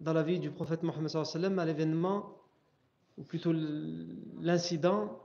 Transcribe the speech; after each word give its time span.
dans 0.00 0.12
la 0.12 0.22
vie 0.22 0.38
du 0.38 0.50
prophète 0.50 0.82
Mohammed 0.82 1.10
à 1.14 1.64
l'événement, 1.64 2.36
ou 3.18 3.22
plutôt 3.22 3.52
l'incident, 4.40 5.20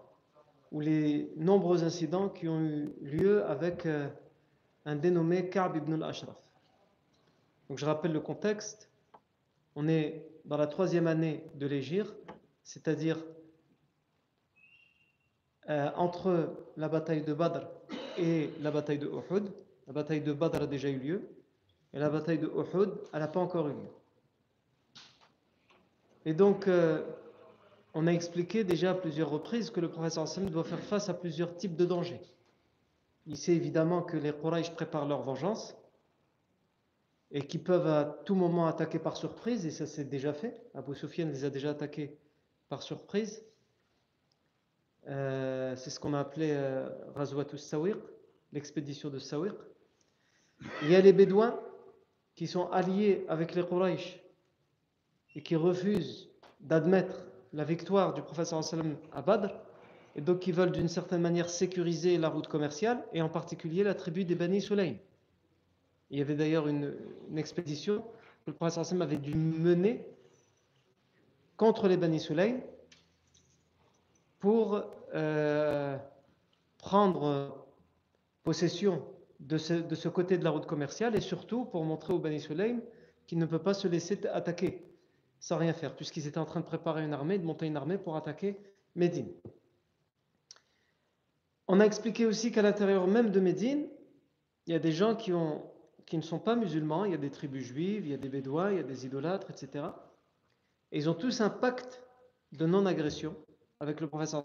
ou 0.72 0.82
les 0.82 1.32
nombreux 1.38 1.84
incidents 1.84 2.30
qui 2.30 2.48
ont 2.48 2.62
eu 2.62 2.94
lieu 3.02 3.46
avec 3.46 3.88
un 4.86 4.96
dénommé 4.96 5.50
Ka'b 5.50 5.78
ibn 5.78 5.94
al-Ashraf. 5.94 6.38
Donc 7.70 7.80
je 7.80 7.86
rappelle 7.86 8.12
le 8.12 8.20
contexte. 8.20 8.92
On 9.76 9.88
est 9.88 10.28
dans 10.46 10.58
la 10.58 10.68
troisième 10.68 11.08
année 11.08 11.44
de 11.56 11.66
l'Égir, 11.66 12.14
c'est-à-dire 12.64 13.18
euh, 15.70 15.90
entre 15.96 16.56
la 16.78 16.88
bataille 16.90 17.24
de 17.24 17.34
Badr 17.34 17.68
et 18.18 18.52
la 18.62 18.72
bataille 18.72 19.00
de 19.00 19.08
Uhud. 19.08 19.52
La 19.88 19.94
bataille 19.94 20.22
de 20.22 20.34
Badr 20.34 20.64
a 20.64 20.68
déjà 20.68 20.90
eu 20.90 21.00
lieu, 21.00 21.30
et 21.94 22.00
la 22.00 22.10
bataille 22.10 22.40
de 22.40 22.48
Uhud, 22.48 22.92
elle 23.14 23.20
n'a 23.20 23.28
pas 23.28 23.40
encore 23.40 23.68
eu 23.68 23.74
lieu. 23.74 23.90
Et 26.26 26.34
donc, 26.34 26.68
euh, 26.68 27.04
on 27.94 28.08
a 28.08 28.12
expliqué 28.12 28.64
déjà 28.64 28.92
à 28.92 28.94
plusieurs 28.96 29.30
reprises 29.30 29.70
que 29.70 29.80
le 29.80 29.90
professeur 29.90 30.28
Sam 30.28 30.50
doit 30.50 30.64
faire 30.64 30.80
face 30.80 31.08
à 31.08 31.14
plusieurs 31.14 31.56
types 31.56 31.76
de 31.76 31.86
dangers. 31.86 32.22
Il 33.28 33.38
sait 33.38 33.54
évidemment 33.54 34.02
que 34.02 34.18
les 34.18 34.34
Quraysh 34.34 34.72
préparent 34.72 35.08
leur 35.08 35.22
vengeance 35.22 35.76
et 37.32 37.46
qu'ils 37.46 37.64
peuvent 37.64 37.88
à 37.88 38.06
tout 38.26 38.36
moment 38.36 38.68
attaquer 38.68 39.00
par 39.00 39.18
surprise, 39.18 39.66
et 39.66 39.72
ça 39.72 39.86
s'est 39.86 40.04
déjà 40.04 40.34
fait. 40.34 40.62
Abu 40.74 40.96
Sufyan 40.96 41.28
les 41.28 41.44
a 41.46 41.50
déjà 41.50 41.72
attaqués 41.72 42.18
par 42.70 42.82
surprise. 42.82 43.44
Euh, 45.08 45.76
c'est 45.76 45.90
ce 45.90 46.00
qu'on 46.00 46.14
a 46.14 46.20
appelé 46.20 46.52
euh, 46.52 46.90
Razwatus 47.16 47.64
Sawiq, 47.64 47.98
l'expédition 48.52 49.10
de 49.10 49.20
Sawiq. 49.20 49.54
Il 50.84 50.90
y 50.90 50.96
a 50.96 51.02
les 51.02 51.14
Bédouins 51.14 51.60
qui 52.36 52.48
sont 52.48 52.70
alliés 52.72 53.26
avec 53.28 53.54
les 53.54 53.64
Quraysh 53.64 54.20
et 55.36 55.42
qui 55.42 55.56
refusent 55.56 56.30
d'admettre 56.62 57.26
la 57.54 57.64
victoire 57.64 58.14
du 58.14 58.22
prophète 58.22 58.54
à 59.12 59.22
Badr 59.22 59.54
et 60.16 60.22
donc 60.22 60.40
qui 60.40 60.52
veulent 60.52 60.72
d'une 60.72 60.88
certaine 60.88 61.22
manière 61.22 61.50
sécuriser 61.50 62.18
la 62.18 62.30
route 62.30 62.48
commerciale 62.48 63.04
et 63.14 63.22
en 63.22 63.30
particulier 63.30 63.84
la 63.84 63.94
tribu 63.94 64.24
des 64.24 64.36
Bani 64.36 64.62
Sulaym. 64.62 64.96
Il 66.10 66.20
y 66.20 66.22
avait 66.22 66.36
d'ailleurs 66.36 66.68
une, 66.68 66.96
expédition 67.36 68.02
que 68.46 68.52
le 68.52 68.54
prophète 68.54 69.02
avait 69.02 69.18
dû 69.18 69.36
mener 69.36 70.06
contre 71.58 71.88
les 71.88 71.98
Bani 71.98 72.20
Sulaym 72.20 72.62
pour 74.40 74.82
euh, 75.14 75.98
prendre 76.78 77.66
possession 78.44 79.04
de 79.40 79.58
ce, 79.58 80.08
côté 80.08 80.38
de 80.38 80.44
la 80.44 80.52
route 80.52 80.66
commerciale 80.66 81.16
et 81.16 81.22
surtout 81.22 81.66
pour 81.66 81.84
montrer 81.84 82.14
aux 82.14 82.20
Bani 82.20 82.40
Sulaym 82.40 82.80
qu'il 83.28 83.40
ne 83.40 83.46
peut 83.46 83.60
pas 83.60 83.74
se 83.74 83.88
laisser 83.88 84.26
attaquer 84.28 84.82
sans 85.40 85.58
rien 85.58 85.74
faire, 85.74 85.96
puisqu'ils 85.96 86.28
étaient 86.28 86.38
en 86.38 86.46
train 86.46 86.60
de 86.60 86.66
préparer 86.66 87.04
une 87.04 87.14
armée, 87.14 87.38
de 87.38 87.46
monter 87.46 87.68
une 87.68 87.78
armée 87.78 87.98
pour 87.98 88.16
attaquer 88.16 88.58
Médine. 88.96 89.32
On 91.68 91.80
a 91.80 91.86
expliqué 91.86 92.26
aussi 92.26 92.52
qu'à 92.52 92.62
l'intérieur 92.62 93.08
même 93.08 93.32
de 93.32 93.40
Médine, 93.40 93.88
il 94.68 94.74
y 94.74 94.76
a 94.76 94.80
des 94.80 94.92
gens 94.92 95.16
qui, 95.16 95.32
ne 95.32 96.22
sont 96.22 96.40
pas 96.40 96.56
musulmans, 96.56 97.06
il 97.06 97.12
y 97.12 97.16
a 97.16 97.18
des 97.18 97.32
tribus 97.32 97.66
juives, 97.66 98.06
il 98.06 98.12
y 98.12 98.14
a 98.14 98.18
des 98.18 98.30
bédouins, 98.30 98.72
il 98.72 98.78
y 98.78 98.80
a 98.80 98.84
des 98.84 99.06
idolâtres, 99.06 99.50
etc. 99.50 99.86
Et 100.92 100.98
ils 101.00 101.10
ont 101.10 101.14
tous 101.14 101.42
un 101.42 101.50
pacte 101.50 102.04
de 102.52 102.66
non-agression 102.66 103.36
avec 103.80 104.00
le 104.00 104.08
professeur 104.08 104.44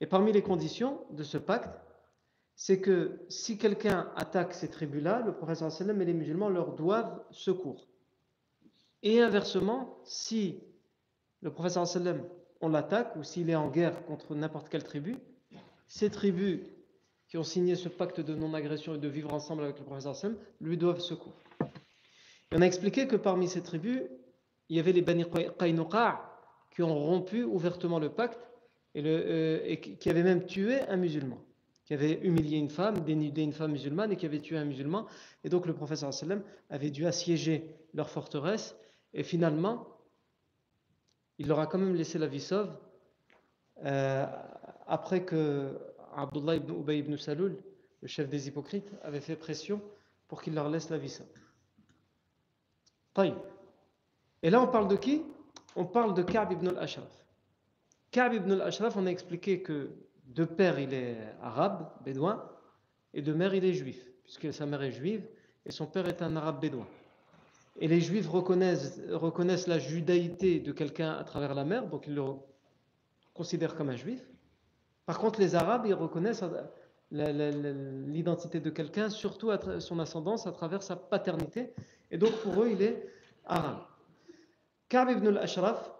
Et 0.00 0.06
parmi 0.06 0.32
les 0.32 0.42
conditions 0.42 1.06
de 1.10 1.22
ce 1.22 1.38
pacte, 1.38 1.78
c'est 2.56 2.80
que 2.80 3.20
si 3.28 3.58
quelqu'un 3.58 4.12
attaque 4.16 4.54
ces 4.54 4.70
tribus-là, 4.70 5.22
le 5.24 5.34
professeur 5.34 5.70
et 5.80 6.04
les 6.04 6.14
musulmans 6.14 6.48
leur 6.48 6.74
doivent 6.74 7.22
secours. 7.30 7.88
Et 9.04 9.20
inversement, 9.20 9.98
si 10.02 10.58
le 11.42 11.52
professeur 11.52 11.86
sallam 11.86 12.24
on 12.62 12.70
l'attaque 12.70 13.14
ou 13.16 13.22
s'il 13.22 13.50
est 13.50 13.54
en 13.54 13.68
guerre 13.68 14.06
contre 14.06 14.34
n'importe 14.34 14.70
quelle 14.70 14.82
tribu, 14.82 15.18
ces 15.86 16.08
tribus 16.08 16.60
qui 17.28 17.36
ont 17.36 17.42
signé 17.42 17.74
ce 17.76 17.90
pacte 17.90 18.20
de 18.20 18.34
non-agression 18.34 18.94
et 18.94 18.98
de 18.98 19.08
vivre 19.08 19.34
ensemble 19.34 19.64
avec 19.64 19.78
le 19.78 19.84
professeur 19.84 20.16
sallam 20.16 20.38
lui 20.62 20.78
doivent 20.78 21.00
secours. 21.00 21.34
Et 21.60 22.56
on 22.56 22.62
a 22.62 22.66
expliqué 22.66 23.06
que 23.06 23.16
parmi 23.16 23.46
ces 23.46 23.62
tribus, 23.62 24.00
il 24.70 24.76
y 24.76 24.80
avait 24.80 24.92
les 24.92 25.02
Bani 25.02 25.26
Qaynuqa' 25.58 26.18
qui 26.70 26.82
ont 26.82 26.98
rompu 26.98 27.44
ouvertement 27.44 27.98
le 27.98 28.08
pacte 28.08 28.48
et, 28.94 29.02
euh, 29.04 29.76
qui 29.76 30.08
avaient 30.08 30.22
même 30.22 30.46
tué 30.46 30.80
un 30.88 30.96
musulman, 30.96 31.38
qui 31.84 31.92
avait 31.92 32.20
humilié 32.22 32.56
une 32.56 32.70
femme, 32.70 33.00
dénudé 33.00 33.42
une 33.42 33.52
femme 33.52 33.72
musulmane 33.72 34.12
et 34.12 34.16
qui 34.16 34.24
avait 34.24 34.40
tué 34.40 34.56
un 34.56 34.64
musulman. 34.64 35.06
Et 35.44 35.50
donc 35.50 35.66
le 35.66 35.74
professeur 35.74 36.14
sallam 36.14 36.42
avait 36.70 36.90
dû 36.90 37.04
assiéger 37.04 37.68
leur 37.92 38.08
forteresse 38.08 38.74
et 39.14 39.22
finalement, 39.22 39.88
il 41.38 41.48
leur 41.48 41.60
a 41.60 41.66
quand 41.66 41.78
même 41.78 41.94
laissé 41.94 42.18
la 42.18 42.26
vie 42.26 42.40
sauve 42.40 42.76
euh, 43.84 44.26
après 44.86 45.24
que 45.24 45.78
Abdullah 46.16 46.56
ibn 46.56 46.72
Ubay 46.72 46.98
ibn 46.98 47.16
Salul, 47.16 47.56
le 48.02 48.08
chef 48.08 48.28
des 48.28 48.48
hypocrites, 48.48 48.90
avait 49.02 49.20
fait 49.20 49.36
pression 49.36 49.80
pour 50.28 50.42
qu'il 50.42 50.54
leur 50.54 50.68
laisse 50.68 50.90
la 50.90 50.98
vie 50.98 51.08
sauve. 51.08 51.26
Et 54.42 54.50
là, 54.50 54.60
on 54.60 54.66
parle 54.66 54.88
de 54.88 54.96
qui? 54.96 55.22
On 55.76 55.84
parle 55.84 56.14
de 56.14 56.22
Ka'b 56.22 56.52
ibn 56.52 56.68
al-Ashraf. 56.68 57.26
Ka'b 58.10 58.34
ibn 58.34 58.52
al-Ashraf, 58.52 58.96
on 58.96 59.06
a 59.06 59.10
expliqué 59.10 59.62
que 59.62 59.90
de 60.26 60.44
père, 60.44 60.78
il 60.78 60.92
est 60.92 61.16
arabe, 61.40 61.90
bédouin, 62.04 62.48
et 63.12 63.22
de 63.22 63.32
mère, 63.32 63.54
il 63.54 63.64
est 63.64 63.74
juif, 63.74 64.04
puisque 64.24 64.52
sa 64.52 64.66
mère 64.66 64.82
est 64.82 64.90
juive 64.90 65.26
et 65.64 65.70
son 65.70 65.86
père 65.86 66.08
est 66.08 66.22
un 66.22 66.34
arabe 66.36 66.60
bédouin. 66.60 66.86
Et 67.76 67.88
les 67.88 68.00
juifs 68.00 68.28
reconnaissent, 68.28 69.66
la 69.66 69.78
judaïté 69.78 70.60
de 70.60 70.72
quelqu'un 70.72 71.12
à 71.12 71.24
travers 71.24 71.54
la 71.54 71.64
mère, 71.64 71.88
donc 71.88 72.06
ils 72.06 72.14
le 72.14 72.22
considèrent 73.32 73.74
comme 73.74 73.88
un 73.88 73.96
juif. 73.96 74.24
Par 75.06 75.18
contre, 75.18 75.40
les 75.40 75.54
arabes, 75.54 75.84
ils 75.86 75.94
reconnaissent 75.94 76.44
l'identité 77.10 78.60
de 78.60 78.70
quelqu'un, 78.70 79.10
surtout 79.10 79.50
son 79.80 79.98
ascendance, 79.98 80.46
à 80.46 80.52
travers 80.52 80.82
sa 80.82 80.96
paternité. 80.96 81.74
Et 82.10 82.18
donc, 82.18 82.32
pour 82.42 82.62
eux, 82.62 82.70
il 82.70 82.80
est 82.80 83.08
arabe. 83.44 83.82
Ka'b 84.88 85.10
ibn 85.10 85.26
al-Ashraf, 85.28 85.90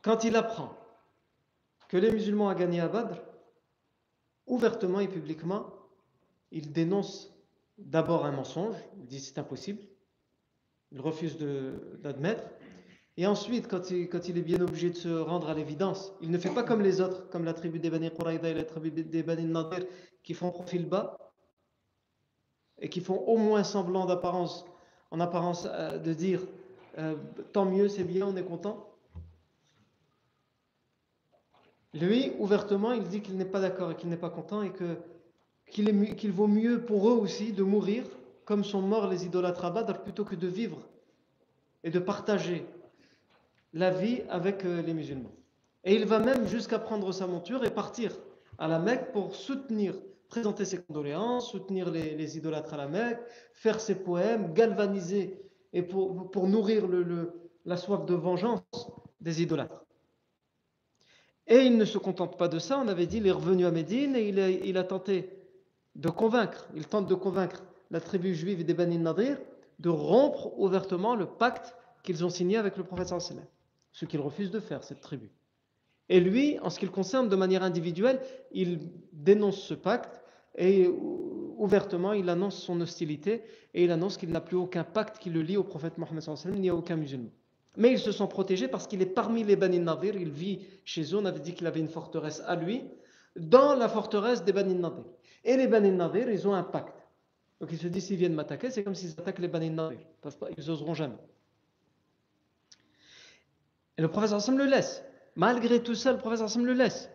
quand 0.00 0.24
il 0.24 0.34
apprend 0.34 0.74
que 1.88 1.98
les 1.98 2.10
musulmans 2.10 2.48
ont 2.48 2.54
gagné 2.54 2.80
à 2.80 2.88
Badr, 2.88 3.20
ouvertement 4.46 5.00
et 5.00 5.08
publiquement, 5.08 5.66
il 6.50 6.72
dénonce 6.72 7.30
d'abord 7.78 8.24
un 8.24 8.32
mensonge, 8.32 8.76
il 8.96 9.04
dit 9.06 9.20
c'est 9.20 9.38
impossible, 9.38 9.82
il 10.92 11.00
refuse 11.00 11.38
d'admettre, 12.02 12.44
Et 13.16 13.26
ensuite, 13.26 13.68
quand 13.68 13.90
il, 13.90 14.08
quand 14.08 14.28
il, 14.28 14.38
est 14.38 14.42
bien 14.42 14.60
obligé 14.60 14.90
de 14.90 14.96
se 14.96 15.08
rendre 15.08 15.48
à 15.48 15.54
l'évidence, 15.54 16.12
il 16.20 16.30
ne 16.30 16.38
fait 16.38 16.52
pas 16.52 16.62
comme 16.62 16.82
les 16.82 17.00
autres, 17.00 17.28
comme 17.30 17.44
la 17.44 17.54
tribu 17.54 17.78
des 17.78 17.90
Bani 17.90 18.10
Quraïda 18.10 18.48
et 18.48 18.54
la 18.54 18.64
tribu 18.64 18.90
des 18.90 19.22
Bani 19.22 19.44
Nadir, 19.44 19.84
qui 20.22 20.34
font 20.34 20.50
profil 20.50 20.86
bas 20.88 21.18
et 22.78 22.88
qui 22.88 23.00
font 23.00 23.18
au 23.26 23.36
moins 23.36 23.64
semblant 23.64 24.06
d'apparence, 24.06 24.64
en 25.10 25.20
apparence 25.20 25.66
euh, 25.70 25.98
de 25.98 26.12
dire 26.12 26.40
euh, 26.98 27.16
tant 27.52 27.64
mieux, 27.64 27.88
c'est 27.88 28.04
bien, 28.04 28.26
on 28.26 28.36
est 28.36 28.44
content. 28.44 28.88
Lui, 31.94 32.32
ouvertement, 32.38 32.92
il 32.92 33.04
dit 33.04 33.20
qu'il 33.20 33.36
n'est 33.36 33.44
pas 33.44 33.60
d'accord 33.60 33.90
et 33.92 33.96
qu'il 33.96 34.08
n'est 34.08 34.16
pas 34.16 34.30
content 34.30 34.62
et 34.62 34.72
qu'il 35.66 36.32
vaut 36.32 36.46
mieux 36.46 36.84
pour 36.84 37.10
eux 37.10 37.12
aussi 37.14 37.52
de 37.52 37.62
mourir 37.62 38.04
comme 38.52 38.64
sont 38.64 38.82
morts 38.82 39.06
les 39.06 39.24
idolâtres 39.24 39.64
à 39.64 39.70
Badr 39.70 40.02
plutôt 40.02 40.26
que 40.26 40.34
de 40.34 40.46
vivre 40.46 40.86
et 41.84 41.90
de 41.90 41.98
partager 41.98 42.66
la 43.72 43.90
vie 43.90 44.20
avec 44.28 44.66
euh, 44.66 44.82
les 44.82 44.92
musulmans. 44.92 45.32
Et 45.84 45.94
il 45.94 46.04
va 46.04 46.18
même 46.18 46.46
jusqu'à 46.46 46.78
prendre 46.78 47.10
sa 47.12 47.26
monture 47.26 47.64
et 47.64 47.70
partir 47.70 48.14
à 48.58 48.68
la 48.68 48.78
Mecque 48.78 49.10
pour 49.12 49.34
soutenir, 49.34 49.94
présenter 50.28 50.66
ses 50.66 50.82
condoléances, 50.82 51.50
soutenir 51.50 51.90
les, 51.90 52.36
idolâtres 52.36 52.74
à 52.74 52.76
la 52.76 52.88
Mecque, 52.88 53.20
faire 53.54 53.80
ses 53.80 53.94
poèmes, 53.94 54.52
galvaniser 54.52 55.40
et 55.72 55.80
pour, 55.80 56.30
pour 56.30 56.46
nourrir 56.46 56.86
le, 56.86 57.32
la 57.64 57.78
soif 57.78 58.04
de 58.04 58.12
vengeance 58.12 58.90
des 59.22 59.40
idolâtres. 59.40 59.86
Et 61.46 61.60
il 61.60 61.78
ne 61.78 61.86
se 61.86 61.96
contente 61.96 62.36
pas 62.36 62.48
de 62.48 62.58
ça, 62.58 62.78
on 62.78 62.88
avait 62.88 63.06
dit, 63.06 63.16
il 63.16 63.26
est 63.26 63.30
revenu 63.30 63.64
à 63.64 63.70
Médine 63.70 64.14
et 64.14 64.28
il 64.28 64.76
a 64.76 64.84
tenté 64.84 65.30
de 65.94 66.10
convaincre, 66.10 66.68
il 66.74 66.86
tente 66.86 67.08
de 67.08 67.14
convaincre 67.14 67.62
la 67.92 68.00
tribu 68.00 68.34
juive 68.34 68.64
des 68.64 68.74
Bani 68.74 68.98
Nadir 68.98 69.38
de 69.78 69.90
rompre 69.90 70.58
ouvertement 70.58 71.14
le 71.14 71.26
pacte 71.26 71.76
qu'ils 72.02 72.24
ont 72.24 72.30
signé 72.30 72.56
avec 72.56 72.76
le 72.76 72.82
prophète 72.82 73.08
sallallahu 73.08 73.46
ce 73.92 74.06
qu'il 74.06 74.20
refuse 74.20 74.50
de 74.50 74.58
faire, 74.58 74.82
cette 74.82 75.02
tribu. 75.02 75.30
Et 76.08 76.18
lui, 76.18 76.58
en 76.60 76.70
ce 76.70 76.78
qui 76.78 76.86
le 76.86 76.90
concerne 76.90 77.28
de 77.28 77.36
manière 77.36 77.62
individuelle, 77.62 78.20
il 78.50 78.80
dénonce 79.12 79.60
ce 79.60 79.74
pacte 79.74 80.22
et 80.56 80.88
ouvertement 80.88 82.14
il 82.14 82.28
annonce 82.30 82.56
son 82.56 82.80
hostilité 82.80 83.42
et 83.74 83.84
il 83.84 83.90
annonce 83.90 84.16
qu'il 84.16 84.30
n'a 84.30 84.40
plus 84.40 84.56
aucun 84.56 84.84
pacte 84.84 85.18
qui 85.18 85.28
le 85.28 85.42
lie 85.42 85.58
au 85.58 85.62
prophète 85.62 85.98
Mohammed 85.98 86.22
il 86.46 86.60
n'y 86.60 86.70
a 86.70 86.74
aucun 86.74 86.96
musulman. 86.96 87.30
Mais 87.76 87.92
ils 87.92 87.98
se 87.98 88.12
sont 88.12 88.26
protégés 88.26 88.68
parce 88.68 88.86
qu'il 88.86 89.02
est 89.02 89.06
parmi 89.06 89.44
les 89.44 89.56
Bani 89.56 89.78
Nadir, 89.78 90.16
il 90.16 90.30
vit 90.30 90.60
chez 90.84 91.02
eux, 91.14 91.18
on 91.18 91.24
avait 91.26 91.40
dit 91.40 91.52
qu'il 91.52 91.66
avait 91.66 91.80
une 91.80 91.88
forteresse 91.88 92.42
à 92.46 92.56
lui, 92.56 92.84
dans 93.36 93.74
la 93.74 93.88
forteresse 93.88 94.44
des 94.44 94.52
Bani 94.52 94.74
Nadir. 94.74 95.04
Et 95.44 95.56
les 95.56 95.66
Bani 95.66 95.90
Nadir, 95.90 96.30
ils 96.30 96.48
ont 96.48 96.54
un 96.54 96.62
pacte. 96.62 97.01
Donc 97.62 97.70
ils 97.70 97.78
se 97.78 97.86
disent 97.86 98.06
s'ils 98.06 98.16
viennent 98.16 98.34
m'attaquer, 98.34 98.72
c'est 98.72 98.82
comme 98.82 98.96
s'ils 98.96 99.12
attaquent 99.12 99.38
les 99.38 99.46
Bani 99.46 99.70
Nadir. 99.70 100.00
Ils 100.58 100.66
n'oseront 100.66 100.94
jamais. 100.94 101.14
Et 103.96 104.02
le 104.02 104.08
professeur 104.08 104.38
Hassan 104.38 104.58
le 104.58 104.64
laisse. 104.64 105.04
Malgré 105.36 105.80
tout 105.80 105.94
ça, 105.94 106.10
le 106.10 106.18
professeur 106.18 106.46
Hassan 106.46 106.64
le 106.64 106.72
laisse. 106.72 107.08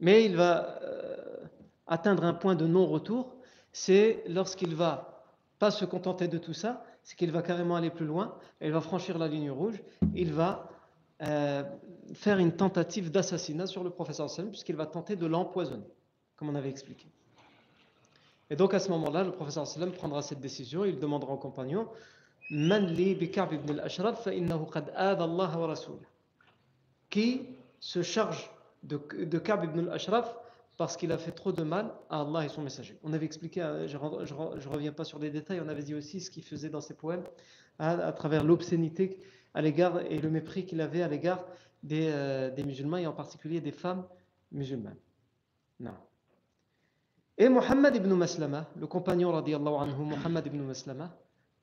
Mais 0.00 0.24
il 0.24 0.36
va 0.36 0.80
euh, 0.82 1.44
atteindre 1.86 2.24
un 2.24 2.32
point 2.32 2.54
de 2.54 2.66
non-retour, 2.66 3.36
c'est 3.72 4.24
lorsqu'il 4.26 4.74
va 4.74 5.26
pas 5.58 5.70
se 5.70 5.84
contenter 5.84 6.28
de 6.28 6.38
tout 6.38 6.54
ça, 6.54 6.82
c'est 7.02 7.14
qu'il 7.14 7.30
va 7.30 7.42
carrément 7.42 7.76
aller 7.76 7.90
plus 7.90 8.06
loin, 8.06 8.38
il 8.62 8.72
va 8.72 8.80
franchir 8.80 9.18
la 9.18 9.28
ligne 9.28 9.50
rouge, 9.50 9.82
il 10.14 10.32
va 10.32 10.70
euh, 11.20 11.62
faire 12.14 12.38
une 12.38 12.52
tentative 12.52 13.10
d'assassinat 13.10 13.66
sur 13.66 13.84
le 13.84 13.90
professeur 13.90 14.26
Hassan, 14.26 14.48
puisqu'il 14.48 14.76
va 14.76 14.86
tenter 14.86 15.14
de 15.14 15.26
l'empoisonner, 15.26 15.92
comme 16.36 16.48
on 16.48 16.54
avait 16.54 16.70
expliqué. 16.70 17.06
Et 18.50 18.56
donc 18.56 18.74
à 18.74 18.78
ce 18.78 18.90
moment-là, 18.90 19.24
le 19.24 19.32
professeur 19.32 19.66
Sallam 19.66 19.92
prendra 19.92 20.22
cette 20.22 20.40
décision, 20.40 20.84
il 20.84 20.98
demandera 20.98 21.32
au 21.32 21.36
compagnon 21.36 21.88
qui 27.10 27.42
se 27.80 28.02
charge 28.02 28.50
de, 28.84 29.00
de 29.24 29.38
Ka'b 29.38 29.64
ibn 29.64 29.80
al-Ashraf 29.80 30.36
parce 30.76 30.96
qu'il 30.96 31.10
a 31.10 31.18
fait 31.18 31.32
trop 31.32 31.52
de 31.52 31.62
mal 31.62 31.90
à 32.10 32.20
Allah 32.20 32.44
et 32.44 32.48
son 32.48 32.62
messager. 32.62 32.98
On 33.02 33.12
avait 33.12 33.26
expliqué, 33.26 33.62
hein, 33.62 33.86
je 33.86 33.96
ne 33.96 34.68
reviens 34.68 34.92
pas 34.92 35.04
sur 35.04 35.18
les 35.18 35.30
détails, 35.30 35.60
on 35.64 35.68
avait 35.68 35.82
dit 35.82 35.94
aussi 35.94 36.20
ce 36.20 36.30
qu'il 36.30 36.44
faisait 36.44 36.68
dans 36.68 36.80
ses 36.80 36.94
poèmes 36.94 37.24
à, 37.78 38.12
travers 38.12 38.44
l'obscénité 38.44 39.18
à 39.54 39.62
l'égard 39.62 40.00
et 40.00 40.18
le 40.18 40.30
mépris 40.30 40.66
qu'il 40.66 40.80
avait 40.80 41.02
à 41.02 41.08
l'égard 41.08 41.44
des, 41.82 42.08
euh, 42.12 42.50
des, 42.50 42.62
musulmans 42.62 42.98
et 42.98 43.06
en 43.06 43.12
particulier 43.12 43.60
des 43.60 43.72
femmes 43.72 44.04
musulmanes. 44.52 44.98
Non. 45.80 45.94
Et 47.38 47.48
Muhammad 47.48 47.94
ibn 47.94 48.12
Maslama, 48.14 48.66
le 48.78 48.86
compagnon 48.86 49.30
radiallahu 49.30 49.74
anhu, 49.74 50.04
Muhammad 50.04 50.46
ibn 50.46 50.60
Maslama, 50.62 51.10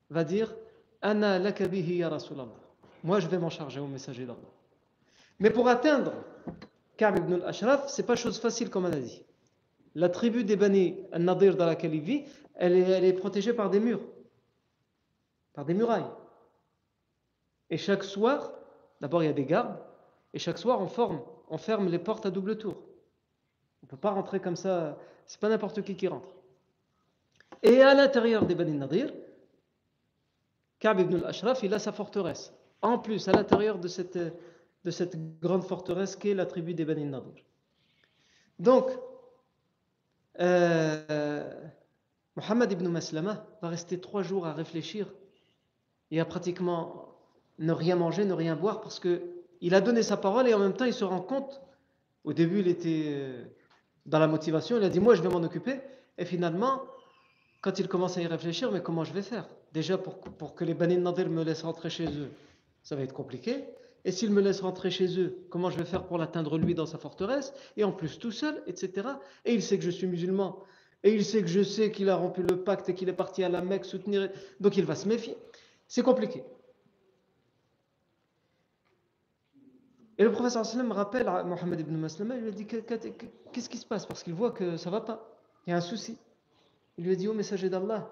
va 0.09 0.23
dire 0.23 0.53
Ana 1.01 1.39
lakabihi 1.39 1.97
ya 1.97 2.09
Rasulallah. 2.09 2.61
Moi, 3.03 3.19
je 3.19 3.27
vais 3.27 3.39
m'en 3.39 3.49
charger 3.49 3.79
au 3.79 3.87
messager 3.87 4.25
d'Allah. 4.25 4.39
Mais 5.39 5.49
pour 5.49 5.67
atteindre 5.67 6.13
Ka'b 6.95 7.17
ibn 7.17 7.33
al-Ashraf, 7.33 7.89
c'est 7.89 8.05
pas 8.05 8.15
chose 8.15 8.39
facile 8.39 8.69
comme 8.69 8.85
on 8.85 8.91
a 8.91 8.95
dit. 8.95 9.23
La 9.95 10.09
tribu 10.09 10.43
des 10.43 10.55
Bani 10.55 10.95
al-Nadir 11.11 11.57
dans 11.57 11.65
laquelle 11.65 11.93
il 11.93 12.01
vit, 12.01 12.23
elle 12.55 12.75
est, 12.75 12.89
elle 12.89 13.03
est 13.03 13.13
protégée 13.13 13.53
par 13.53 13.69
des 13.69 13.79
murs, 13.79 14.01
par 15.53 15.65
des 15.65 15.73
murailles. 15.73 16.09
Et 17.69 17.77
chaque 17.77 18.03
soir, 18.03 18.53
d'abord 19.01 19.23
il 19.23 19.25
y 19.25 19.29
a 19.29 19.33
des 19.33 19.45
gardes, 19.45 19.77
et 20.33 20.39
chaque 20.39 20.57
soir 20.57 20.79
on, 20.79 20.87
forme, 20.87 21.21
on 21.49 21.57
ferme 21.57 21.89
les 21.89 21.99
portes 21.99 22.25
à 22.25 22.31
double 22.31 22.57
tour. 22.57 22.75
On 23.81 23.85
ne 23.85 23.87
peut 23.87 23.97
pas 23.97 24.11
rentrer 24.11 24.39
comme 24.39 24.55
ça, 24.55 24.97
c'est 25.25 25.39
pas 25.39 25.49
n'importe 25.49 25.81
qui 25.81 25.95
qui 25.95 26.07
rentre. 26.07 26.29
Et 27.61 27.81
à 27.81 27.93
l'intérieur 27.93 28.45
des 28.45 28.55
Bani 28.55 28.73
Nadir, 28.73 29.11
Ka'b 30.79 30.99
ibn 30.99 31.15
al-Ashraf, 31.15 31.63
il 31.63 31.73
a 31.73 31.79
sa 31.79 31.91
forteresse. 31.91 32.53
En 32.81 32.99
plus, 32.99 33.27
à 33.27 33.31
l'intérieur 33.31 33.79
de 33.79 33.87
cette, 33.87 34.17
de 34.17 34.91
cette 34.91 35.39
grande 35.39 35.63
forteresse 35.63 36.15
qu'est 36.15 36.33
la 36.33 36.45
tribu 36.45 36.73
des 36.73 36.83
Bani 36.83 37.05
Nadir. 37.05 37.45
Donc, 38.59 38.89
euh, 40.39 41.53
Mohammed 42.35 42.71
ibn 42.71 42.87
Maslama 42.87 43.45
va 43.61 43.69
rester 43.69 43.99
trois 43.99 44.23
jours 44.23 44.45
à 44.47 44.53
réfléchir 44.53 45.13
et 46.11 46.19
à 46.19 46.25
pratiquement 46.25 47.15
ne 47.59 47.71
rien 47.71 47.95
manger, 47.95 48.25
ne 48.25 48.33
rien 48.33 48.55
boire 48.55 48.81
parce 48.81 48.99
qu'il 48.99 49.75
a 49.75 49.81
donné 49.81 50.01
sa 50.01 50.17
parole 50.17 50.47
et 50.47 50.53
en 50.53 50.59
même 50.59 50.73
temps 50.73 50.85
il 50.85 50.93
se 50.93 51.03
rend 51.03 51.21
compte, 51.21 51.61
au 52.23 52.33
début 52.33 52.59
il 52.59 52.67
était 52.67 53.05
euh, 53.07 53.45
dans 54.05 54.19
la 54.19 54.27
motivation, 54.27 54.77
il 54.77 54.83
a 54.83 54.89
dit 54.89 54.99
moi 54.99 55.15
je 55.15 55.21
vais 55.21 55.29
m'en 55.29 55.43
occuper 55.43 55.79
et 56.17 56.25
finalement 56.25 56.83
quand 57.63 57.79
il 57.79 57.87
commence 57.87 58.17
à 58.17 58.21
y 58.21 58.27
réfléchir, 58.27 58.71
mais 58.73 58.81
comment 58.81 59.05
je 59.05 59.13
vais 59.13 59.21
faire? 59.21 59.47
Déjà, 59.71 59.97
pour, 59.97 60.19
pour, 60.19 60.53
que 60.53 60.65
les 60.65 60.73
Bani 60.73 60.97
Nadir 60.97 61.29
me 61.29 61.45
laissent 61.45 61.63
rentrer 61.63 61.89
chez 61.89 62.05
eux, 62.05 62.29
ça 62.83 62.97
va 62.97 63.03
être 63.03 63.13
compliqué. 63.13 63.63
Et 64.03 64.11
s'ils 64.11 64.31
me 64.31 64.41
laissent 64.41 64.59
rentrer 64.59 64.91
chez 64.91 65.17
eux, 65.17 65.37
comment 65.49 65.69
je 65.69 65.77
vais 65.77 65.85
faire 65.85 66.05
pour 66.05 66.17
l'atteindre 66.17 66.57
lui 66.57 66.75
dans 66.75 66.85
sa 66.85 66.97
forteresse? 66.97 67.53
Et 67.77 67.85
en 67.85 67.93
plus 67.93 68.19
tout 68.19 68.31
seul, 68.31 68.61
etc. 68.67 69.07
Et 69.45 69.53
il 69.53 69.63
sait 69.63 69.77
que 69.77 69.83
je 69.85 69.91
suis 69.91 70.07
musulman. 70.07 70.61
Et 71.03 71.13
il 71.15 71.23
sait 71.23 71.41
que 71.41 71.47
je 71.47 71.63
sais 71.63 71.89
qu'il 71.89 72.09
a 72.09 72.17
rompu 72.17 72.43
le 72.43 72.63
pacte 72.65 72.89
et 72.89 72.95
qu'il 72.95 73.07
est 73.07 73.13
parti 73.13 73.45
à 73.45 73.49
la 73.49 73.61
Mecque 73.61 73.85
soutenir. 73.85 74.29
Donc 74.59 74.75
il 74.75 74.83
va 74.83 74.95
se 74.95 75.07
méfier. 75.07 75.37
C'est 75.87 76.03
compliqué. 76.03 76.43
Et 80.23 80.25
le 80.25 80.31
professeur 80.31 80.65
sallam 80.65 80.93
rappelle 80.93 81.27
à 81.27 81.43
Mohammed 81.43 81.81
ibn 81.81 81.97
Maslama, 81.97 82.37
il 82.37 82.45
lui 82.45 82.53
dit 82.53 82.65
Qu'est-ce 82.65 83.67
qui 83.67 83.77
se 83.77 83.85
passe? 83.85 84.05
Parce 84.05 84.23
qu'il 84.23 84.33
voit 84.33 84.51
que 84.51 84.77
ça 84.77 84.89
ne 84.89 84.95
va 84.95 85.01
pas. 85.01 85.37
Il 85.67 85.71
y 85.71 85.73
a 85.73 85.75
un 85.75 85.81
souci. 85.81 86.17
Il 86.97 87.03
lui 87.03 87.17
dit, 87.17 87.27
ô 87.27 87.33
messager 87.33 87.69
d'Allah, 87.69 88.09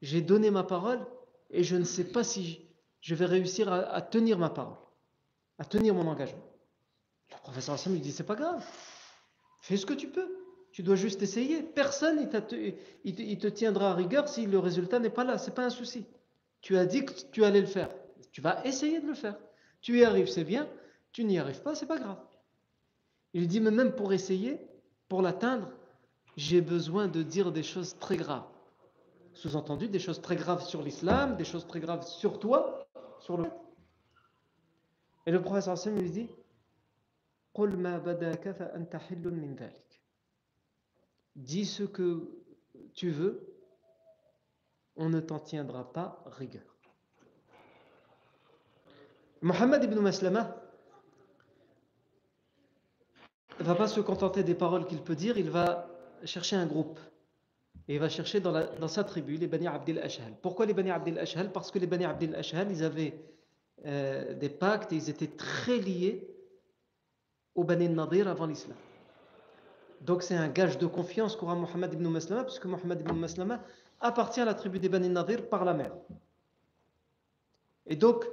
j'ai 0.00 0.22
donné 0.22 0.50
ma 0.50 0.62
parole 0.62 1.04
et 1.50 1.62
je 1.62 1.76
ne 1.76 1.84
sais 1.84 2.04
pas 2.04 2.24
si 2.24 2.66
je 3.02 3.14
vais 3.14 3.26
réussir 3.26 3.70
à, 3.70 4.00
tenir 4.00 4.38
ma 4.38 4.48
parole, 4.48 4.78
à 5.58 5.66
tenir 5.66 5.92
mon 5.92 6.06
engagement. 6.06 6.42
Le 7.30 7.36
professeur 7.42 7.74
Hassan 7.74 7.92
lui 7.92 8.00
dit, 8.00 8.12
c'est 8.12 8.24
pas 8.24 8.36
grave, 8.36 8.64
fais 9.60 9.76
ce 9.76 9.84
que 9.84 9.92
tu 9.92 10.08
peux, 10.08 10.32
tu 10.72 10.82
dois 10.82 10.96
juste 10.96 11.20
essayer. 11.20 11.62
Personne 11.62 12.26
il, 13.04 13.20
il 13.20 13.38
te 13.38 13.48
tiendra 13.48 13.90
à 13.90 13.94
rigueur 13.94 14.30
si 14.30 14.46
le 14.46 14.58
résultat 14.58 14.98
n'est 14.98 15.10
pas 15.10 15.24
là, 15.24 15.36
c'est 15.36 15.54
pas 15.54 15.66
un 15.66 15.70
souci. 15.70 16.06
Tu 16.62 16.78
as 16.78 16.86
dit 16.86 17.04
que 17.04 17.12
tu 17.32 17.44
allais 17.44 17.60
le 17.60 17.66
faire, 17.66 17.90
tu 18.32 18.40
vas 18.40 18.64
essayer 18.64 18.98
de 18.98 19.08
le 19.08 19.14
faire. 19.14 19.36
Tu 19.82 19.98
y 19.98 20.04
arrives, 20.04 20.28
c'est 20.28 20.44
bien, 20.44 20.66
tu 21.12 21.24
n'y 21.24 21.38
arrives 21.38 21.62
pas, 21.62 21.74
c'est 21.74 21.86
pas 21.86 21.98
grave. 21.98 22.18
Il 23.32 23.48
dit, 23.48 23.60
mais 23.60 23.70
même 23.70 23.94
pour 23.94 24.12
essayer, 24.12 24.58
pour 25.08 25.22
l'atteindre, 25.22 25.70
j'ai 26.36 26.60
besoin 26.60 27.08
de 27.08 27.22
dire 27.22 27.52
des 27.52 27.62
choses 27.62 27.98
très 27.98 28.16
graves. 28.16 28.46
Sous-entendu, 29.34 29.88
des 29.88 29.98
choses 29.98 30.20
très 30.20 30.36
graves 30.36 30.64
sur 30.64 30.82
l'islam, 30.82 31.36
des 31.36 31.44
choses 31.44 31.66
très 31.66 31.80
graves 31.80 32.06
sur 32.06 32.38
toi, 32.38 32.86
sur 33.20 33.36
le. 33.36 33.50
Et 35.26 35.30
le 35.30 35.40
professeur 35.40 35.74
Hassan 35.74 35.98
lui 35.98 36.10
dit 36.10 36.28
Dis 41.36 41.66
ce 41.66 41.82
que 41.84 42.28
tu 42.94 43.10
veux, 43.10 43.54
on 44.96 45.08
ne 45.08 45.20
t'en 45.20 45.38
tiendra 45.38 45.92
pas 45.92 46.22
rigueur. 46.26 46.76
Mohammed 49.42 49.84
ibn 49.84 49.98
Maslama 50.00 50.69
va 53.64 53.74
pas 53.74 53.88
se 53.88 54.00
contenter 54.00 54.42
des 54.42 54.54
paroles 54.54 54.86
qu'il 54.86 55.00
peut 55.02 55.14
dire, 55.14 55.38
il 55.38 55.50
va 55.50 55.88
chercher 56.24 56.56
un 56.56 56.66
groupe. 56.66 56.98
Et 57.88 57.94
il 57.94 58.00
va 58.00 58.08
chercher 58.08 58.40
dans, 58.40 58.88
sa 58.88 59.04
tribu 59.04 59.36
les 59.36 59.46
Bani 59.46 59.66
Abdel 59.66 59.98
Ashhal. 59.98 60.32
Pourquoi 60.42 60.66
les 60.66 60.74
Bani 60.74 60.90
Abdel 60.90 61.18
Ashhal? 61.18 61.50
Parce 61.50 61.70
que 61.70 61.78
les 61.78 61.86
Bani 61.86 62.04
Abdel 62.04 62.34
Ashhal, 62.34 62.70
ils 62.70 62.84
avaient 62.84 63.20
euh, 63.86 64.34
des 64.34 64.48
pactes 64.48 64.92
et 64.92 64.96
ils 64.96 65.10
étaient 65.10 65.26
très 65.26 65.78
liés 65.78 66.28
au 67.54 67.64
Bani 67.64 67.88
Nadir 67.88 68.28
avant 68.28 68.46
l'islam. 68.46 68.76
Donc 70.02 70.22
c'est 70.22 70.36
un 70.36 70.48
gage 70.48 70.78
de 70.78 70.86
confiance 70.86 71.36
qu'aura 71.36 71.54
Mohammed 71.54 71.92
ibn 71.92 72.08
Maslama, 72.08 72.44
puisque 72.44 72.66
Mohammed 72.66 73.00
ibn 73.00 73.14
Maslama 73.14 73.60
appartient 74.00 74.40
à 74.40 74.44
la 74.44 74.54
tribu 74.54 74.78
des 74.78 74.88
Bani 74.88 75.08
Nadir 75.08 75.48
par 75.48 75.64
la 75.64 75.74
mère. 75.74 75.92
Et 77.86 77.96
donc, 77.96 78.24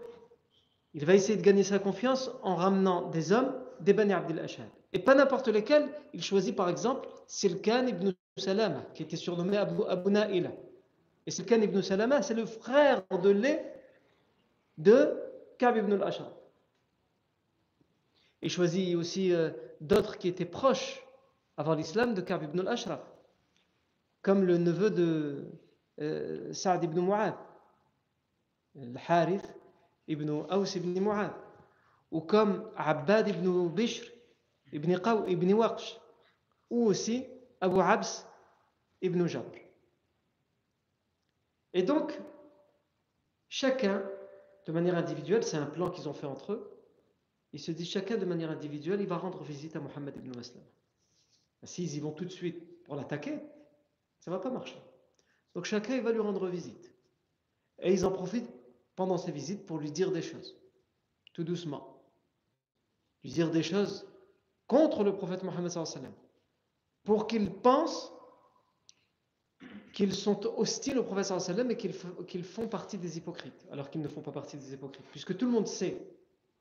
il 0.93 1.05
va 1.05 1.15
essayer 1.15 1.37
de 1.37 1.43
gagner 1.43 1.63
sa 1.63 1.79
confiance 1.79 2.31
en 2.43 2.55
ramenant 2.55 3.09
des 3.09 3.31
hommes 3.31 3.53
des 3.79 3.93
Bani 3.93 4.13
Abdel 4.13 4.39
Ashad. 4.39 4.69
Et 4.93 4.99
pas 4.99 5.15
n'importe 5.15 5.47
lesquels. 5.47 5.89
Il 6.13 6.23
choisit 6.23 6.55
par 6.55 6.69
exemple 6.69 7.09
Silkan 7.27 7.87
ibn 7.87 8.11
Salama, 8.37 8.83
qui 8.93 9.03
était 9.03 9.17
surnommé 9.17 9.57
Abu, 9.57 9.83
Abu 9.87 10.11
Na'ila. 10.11 10.51
Et 11.25 11.31
Silkan 11.31 11.61
ibn 11.61 11.81
Salama, 11.81 12.21
c'est 12.21 12.33
le 12.33 12.45
frère 12.45 13.03
de 13.21 13.29
lait 13.29 13.73
de 14.77 15.19
Ka'b 15.57 15.77
ibn 15.77 15.93
al-Ashad. 15.93 16.31
Il 18.41 18.49
choisit 18.49 18.95
aussi 18.95 19.33
euh, 19.33 19.49
d'autres 19.81 20.17
qui 20.17 20.27
étaient 20.27 20.45
proches 20.45 21.03
avant 21.57 21.73
l'islam 21.73 22.13
de 22.13 22.21
Ka'b 22.21 22.43
ibn 22.43 22.59
al-Ashraf, 22.59 23.01
comme 24.21 24.43
le 24.43 24.57
neveu 24.57 24.89
de 24.89 25.45
euh, 25.99 26.53
Sa'd 26.53 26.83
ibn 26.83 26.99
Mu'ad, 27.01 27.33
le 28.75 28.93
Harith 29.07 29.53
ibn 30.07 30.29
Aws 30.49 30.75
ibn 30.75 30.97
Mu'ad, 30.99 31.33
ou 32.11 32.21
comme 32.21 32.69
Abbad 32.77 33.27
ibn 33.27 33.67
Bishr 33.69 34.05
ibn 34.71 34.97
Qaw 34.99 35.27
ibn 35.27 35.53
Waqsh, 35.53 35.99
ou 36.69 36.85
aussi 36.85 37.25
Abu 37.61 37.79
Abs 37.79 38.27
ibn 39.01 39.25
Jabr. 39.25 39.57
Et 41.73 41.83
donc, 41.83 42.19
chacun, 43.49 44.03
de 44.65 44.71
manière 44.71 44.95
individuelle, 44.95 45.43
c'est 45.43 45.57
un 45.57 45.65
plan 45.65 45.89
qu'ils 45.89 46.09
ont 46.09 46.13
fait 46.13 46.25
entre 46.25 46.53
eux, 46.53 46.77
il 47.53 47.59
se 47.59 47.71
dit 47.71 47.85
chacun 47.85 48.17
de 48.17 48.25
manière 48.25 48.51
individuelle, 48.51 49.01
il 49.01 49.07
va 49.07 49.17
rendre 49.17 49.43
visite 49.43 49.75
à 49.75 49.79
Mohammed 49.79 50.15
ibn 50.17 50.35
Maslam. 50.35 50.63
S'ils 51.63 51.95
y 51.95 51.99
vont 51.99 52.11
tout 52.11 52.25
de 52.25 52.31
suite 52.31 52.83
pour 52.83 52.95
l'attaquer, 52.95 53.39
ça 54.19 54.31
ne 54.31 54.35
va 54.35 54.41
pas 54.41 54.49
marcher. 54.49 54.79
Donc 55.55 55.65
chacun 55.65 55.95
il 55.95 56.01
va 56.01 56.11
lui 56.11 56.19
rendre 56.19 56.47
visite. 56.47 56.93
Et 57.79 57.93
ils 57.93 58.05
en 58.05 58.11
profitent 58.11 58.49
pendant 58.95 59.17
ces 59.17 59.31
visites 59.31 59.65
pour 59.65 59.77
lui 59.77 59.91
dire 59.91 60.11
des 60.11 60.21
choses, 60.21 60.55
tout 61.33 61.43
doucement. 61.43 62.03
Lui 63.23 63.31
dire 63.31 63.49
des 63.49 63.63
choses 63.63 64.05
contre 64.67 65.03
le 65.03 65.13
prophète 65.13 65.43
Mohammed 65.43 65.71
pour 67.03 67.25
qu'il 67.27 67.51
pense 67.51 68.11
qu'ils 69.93 70.13
sont 70.13 70.45
hostiles 70.57 70.99
au 70.99 71.03
prophète 71.03 71.33
et 71.69 71.77
qu'ils 71.77 72.43
font 72.43 72.67
partie 72.67 72.97
des 72.97 73.17
hypocrites, 73.17 73.65
alors 73.71 73.89
qu'ils 73.89 74.01
ne 74.01 74.07
font 74.07 74.21
pas 74.21 74.31
partie 74.31 74.57
des 74.57 74.73
hypocrites. 74.73 75.05
Puisque 75.09 75.35
tout 75.35 75.45
le 75.45 75.51
monde 75.51 75.67
sait, 75.67 75.97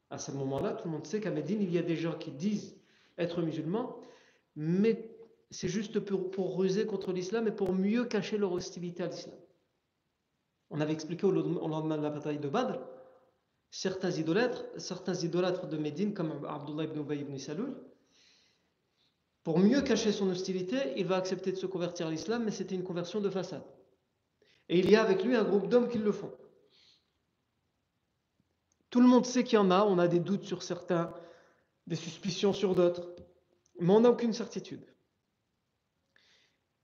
à 0.09 0.19
ce 0.19 0.31
moment-là, 0.31 0.73
tout 0.73 0.87
le 0.87 0.93
monde 0.93 1.07
sait 1.07 1.21
qu'à 1.21 1.31
Médine, 1.31 1.61
il 1.61 1.71
y 1.71 1.79
a 1.79 1.83
des 1.83 1.97
gens 1.97 2.17
qui 2.17 2.31
disent 2.31 2.77
être 3.19 3.43
musulmans, 3.43 4.01
mais 4.55 5.11
c'est 5.51 5.69
juste 5.69 6.01
pour, 6.01 6.57
ruser 6.57 6.87
contre 6.87 7.13
l'islam 7.13 7.47
et 7.49 7.53
pour 7.53 7.73
mieux 7.73 8.05
cacher 8.05 8.39
leur 8.39 8.53
hostilité 8.53 9.03
à 9.03 9.09
l'islam. 9.09 9.37
On 10.71 10.81
avait 10.81 10.93
expliqué 10.93 11.27
au 11.27 11.33
lendemain 11.33 11.99
de 11.99 12.03
la 12.03 12.11
bataille 12.11 12.39
de 12.39 12.49
Badr, 12.49 12.79
certains 13.71 14.13
idolâtres, 14.13 14.65
certains 14.79 15.15
idolâtres 15.15 15.67
de 15.67 15.77
Médine, 15.77 16.15
comme 16.15 16.45
Abdullah 16.49 16.85
ibn 16.85 17.01
Ubay 17.01 17.19
ibn 17.19 17.37
Saloul, 17.37 17.77
pour 19.47 19.61
mieux 19.61 19.81
cacher 19.81 20.11
son 20.11 20.29
hostilité, 20.29 20.77
il 20.97 21.07
va 21.07 21.15
accepter 21.15 21.53
de 21.53 21.57
se 21.57 21.67
convertir 21.67 22.09
à 22.09 22.11
l'islam, 22.11 22.43
mais 22.43 22.51
c'était 22.51 22.75
une 22.75 22.83
conversion 22.83 23.21
de 23.21 23.31
façade. 23.31 23.63
Et 24.69 24.81
il 24.81 24.91
y 24.91 24.97
a 24.97 25.03
avec 25.05 25.23
lui 25.23 25.37
un 25.37 25.45
groupe 25.45 25.69
d'hommes 25.69 25.89
qui 25.89 25.99
le 25.99 26.11
font. 26.11 26.33
Tout 28.91 29.01
le 29.01 29.07
monde 29.07 29.25
sait 29.25 29.45
qu'il 29.45 29.55
y 29.55 29.59
en 29.59 29.71
a, 29.71 29.85
on 29.85 30.01
a 30.01 30.09
des 30.09 30.19
doutes 30.19 30.43
sur 30.43 30.65
certains, 30.65 31.15
des 31.87 31.95
suspicions 31.95 32.53
sur 32.53 32.75
d'autres, 32.75 33.15
mais 33.79 33.93
on 33.93 34.01
n'a 34.01 34.11
aucune 34.11 34.33
certitude. 34.33 34.85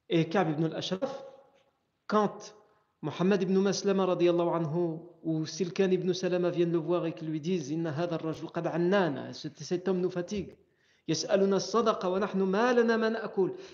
Et 0.09 0.28
Ka'b 0.28 0.50
ibn 0.50 0.66
al-Ashraf, 0.66 1.25
quand 2.07 2.54
Mohammed 3.00 3.42
ibn 3.42 3.59
Maslama 3.59 4.04
anhu, 4.04 5.00
ou 5.25 5.47
Silkan 5.47 5.90
ibn 5.90 6.12
Salama 6.12 6.50
viennent 6.50 6.71
le 6.71 6.78
voir 6.78 7.07
et 7.07 7.12
qu'ils 7.12 7.28
lui 7.28 7.40
disent 7.40 7.71
Inna 7.71 7.92
annana, 7.92 9.33
cet 9.33 9.88
homme 9.88 10.00
nous 10.00 10.11
fatigue. 10.12 10.57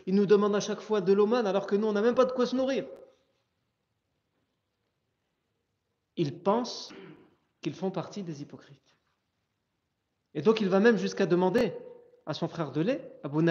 Il 0.06 0.14
nous 0.14 0.26
demande 0.26 0.56
à 0.56 0.60
chaque 0.60 0.80
fois 0.80 1.00
de 1.00 1.12
l'aumône 1.12 1.46
alors 1.46 1.66
que 1.66 1.76
nous, 1.76 1.86
on 1.86 1.92
n'a 1.92 2.02
même 2.02 2.14
pas 2.14 2.24
de 2.24 2.32
quoi 2.32 2.46
se 2.46 2.56
nourrir. 2.56 2.86
Ils 6.16 6.38
pensent 6.42 6.92
qu'ils 7.60 7.74
font 7.74 7.90
partie 7.90 8.22
des 8.22 8.42
hypocrites. 8.42 8.96
Et 10.34 10.42
donc 10.42 10.60
il 10.60 10.68
va 10.68 10.80
même 10.80 10.96
jusqu'à 10.96 11.26
demander 11.26 11.72
à 12.26 12.34
son 12.34 12.48
frère 12.48 12.72
de 12.72 12.80
lait, 12.80 13.20
Abu 13.22 13.42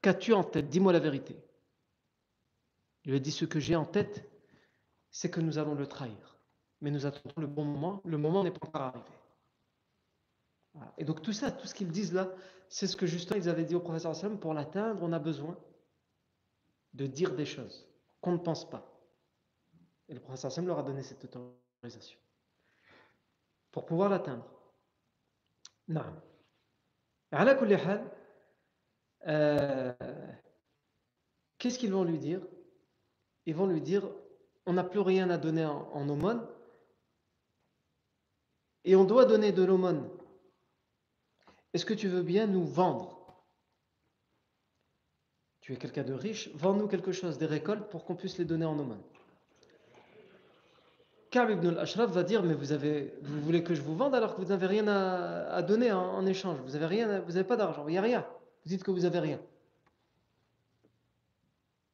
qu'as-tu 0.00 0.32
en 0.32 0.44
tête? 0.44 0.68
Dis-moi 0.68 0.92
la 0.92 1.00
vérité. 1.00 1.36
Il 3.04 3.10
lui 3.10 3.16
a 3.16 3.20
dit 3.20 3.32
ce 3.32 3.44
que 3.44 3.58
j'ai 3.58 3.76
en 3.76 3.84
tête, 3.84 4.28
c'est 5.10 5.30
que 5.30 5.40
nous 5.40 5.58
allons 5.58 5.74
le 5.74 5.86
trahir. 5.86 6.38
Mais 6.80 6.90
nous 6.90 7.06
attendons 7.06 7.40
le 7.40 7.46
bon 7.46 7.64
moment, 7.64 8.00
le 8.04 8.18
moment 8.18 8.44
n'est 8.44 8.50
pas 8.50 8.66
encore 8.66 8.82
arrivé. 8.82 9.04
Et 10.98 11.04
donc 11.04 11.22
tout 11.22 11.32
ça, 11.32 11.50
tout 11.50 11.66
ce 11.66 11.74
qu'ils 11.74 11.90
disent 11.90 12.12
là, 12.12 12.30
c'est 12.72 12.86
ce 12.86 12.96
que 12.96 13.06
justement 13.06 13.38
ils 13.38 13.50
avaient 13.50 13.66
dit 13.66 13.74
au 13.74 13.80
professeur 13.80 14.16
Sallam, 14.16 14.40
pour 14.40 14.54
l'atteindre, 14.54 15.02
on 15.02 15.12
a 15.12 15.18
besoin 15.18 15.58
de 16.94 17.06
dire 17.06 17.34
des 17.36 17.44
choses 17.44 17.86
qu'on 18.22 18.32
ne 18.32 18.38
pense 18.38 18.68
pas. 18.68 18.98
Et 20.08 20.14
le 20.14 20.20
professeur 20.20 20.50
Sallam 20.50 20.68
leur 20.68 20.78
a 20.78 20.82
donné 20.82 21.02
cette 21.02 21.22
autorisation. 21.22 22.18
Pour 23.72 23.84
pouvoir 23.84 24.08
l'atteindre. 24.08 24.46
Non. 25.86 26.02
Euh, 29.26 29.92
qu'est-ce 31.58 31.78
qu'ils 31.78 31.92
vont 31.92 32.04
lui 32.04 32.18
dire? 32.18 32.40
Ils 33.44 33.54
vont 33.54 33.66
lui 33.66 33.82
dire 33.82 34.10
on 34.64 34.72
n'a 34.72 34.84
plus 34.84 35.00
rien 35.00 35.28
à 35.28 35.36
donner 35.36 35.66
en, 35.66 35.90
en 35.92 36.08
aumône 36.08 36.48
et 38.84 38.96
on 38.96 39.04
doit 39.04 39.26
donner 39.26 39.52
de 39.52 39.62
l'aumône 39.62 40.08
est-ce 41.72 41.86
que 41.86 41.94
tu 41.94 42.08
veux 42.08 42.22
bien 42.22 42.46
nous 42.46 42.64
vendre? 42.64 43.22
Tu 45.60 45.72
es 45.72 45.76
quelqu'un 45.76 46.02
de 46.02 46.12
riche, 46.12 46.50
vends-nous 46.54 46.88
quelque 46.88 47.12
chose, 47.12 47.38
des 47.38 47.46
récoltes, 47.46 47.88
pour 47.88 48.04
qu'on 48.04 48.16
puisse 48.16 48.36
les 48.36 48.44
donner 48.44 48.64
en 48.64 48.78
aumône. 48.78 49.02
Ka'b 51.30 51.50
ibn 51.50 51.68
al-Ashraf 51.68 52.10
va 52.10 52.24
dire 52.24 52.42
Mais 52.42 52.54
vous, 52.54 53.40
voulez 53.40 53.62
que 53.62 53.74
je 53.74 53.80
vous 53.80 53.96
vende 53.96 54.14
alors 54.14 54.34
que 54.34 54.42
vous 54.42 54.48
n'avez 54.48 54.66
rien 54.66 54.86
à, 54.86 55.62
donner 55.62 55.90
en, 55.92 56.26
échange 56.26 56.58
Vous 56.60 56.72
n'avez 56.72 56.86
rien, 56.86 57.20
vous 57.20 57.32
n'avez 57.32 57.46
pas 57.46 57.56
d'argent, 57.56 57.86
il 57.88 57.92
n'y 57.92 57.98
a 57.98 58.02
rien. 58.02 58.26
Vous 58.64 58.68
dites 58.68 58.82
que 58.82 58.90
vous 58.90 59.00
n'avez 59.00 59.20
rien. 59.20 59.40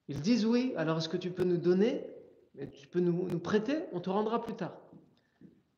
Ils 0.09 0.21
disent 0.21 0.45
oui, 0.45 0.73
alors 0.77 0.99
est-ce 0.99 1.09
que 1.09 1.17
tu 1.19 1.31
peux 1.31 1.45
nous 1.45 1.59
donner? 1.59 2.05
Tu 2.73 2.89
peux 2.89 3.01
nous, 3.01 3.29
nous 3.29 3.39
prêter 3.39 3.85
On 3.93 4.01
te 4.01 4.11
rendra 4.11 4.43
plus 4.43 4.55
tard. 4.55 4.77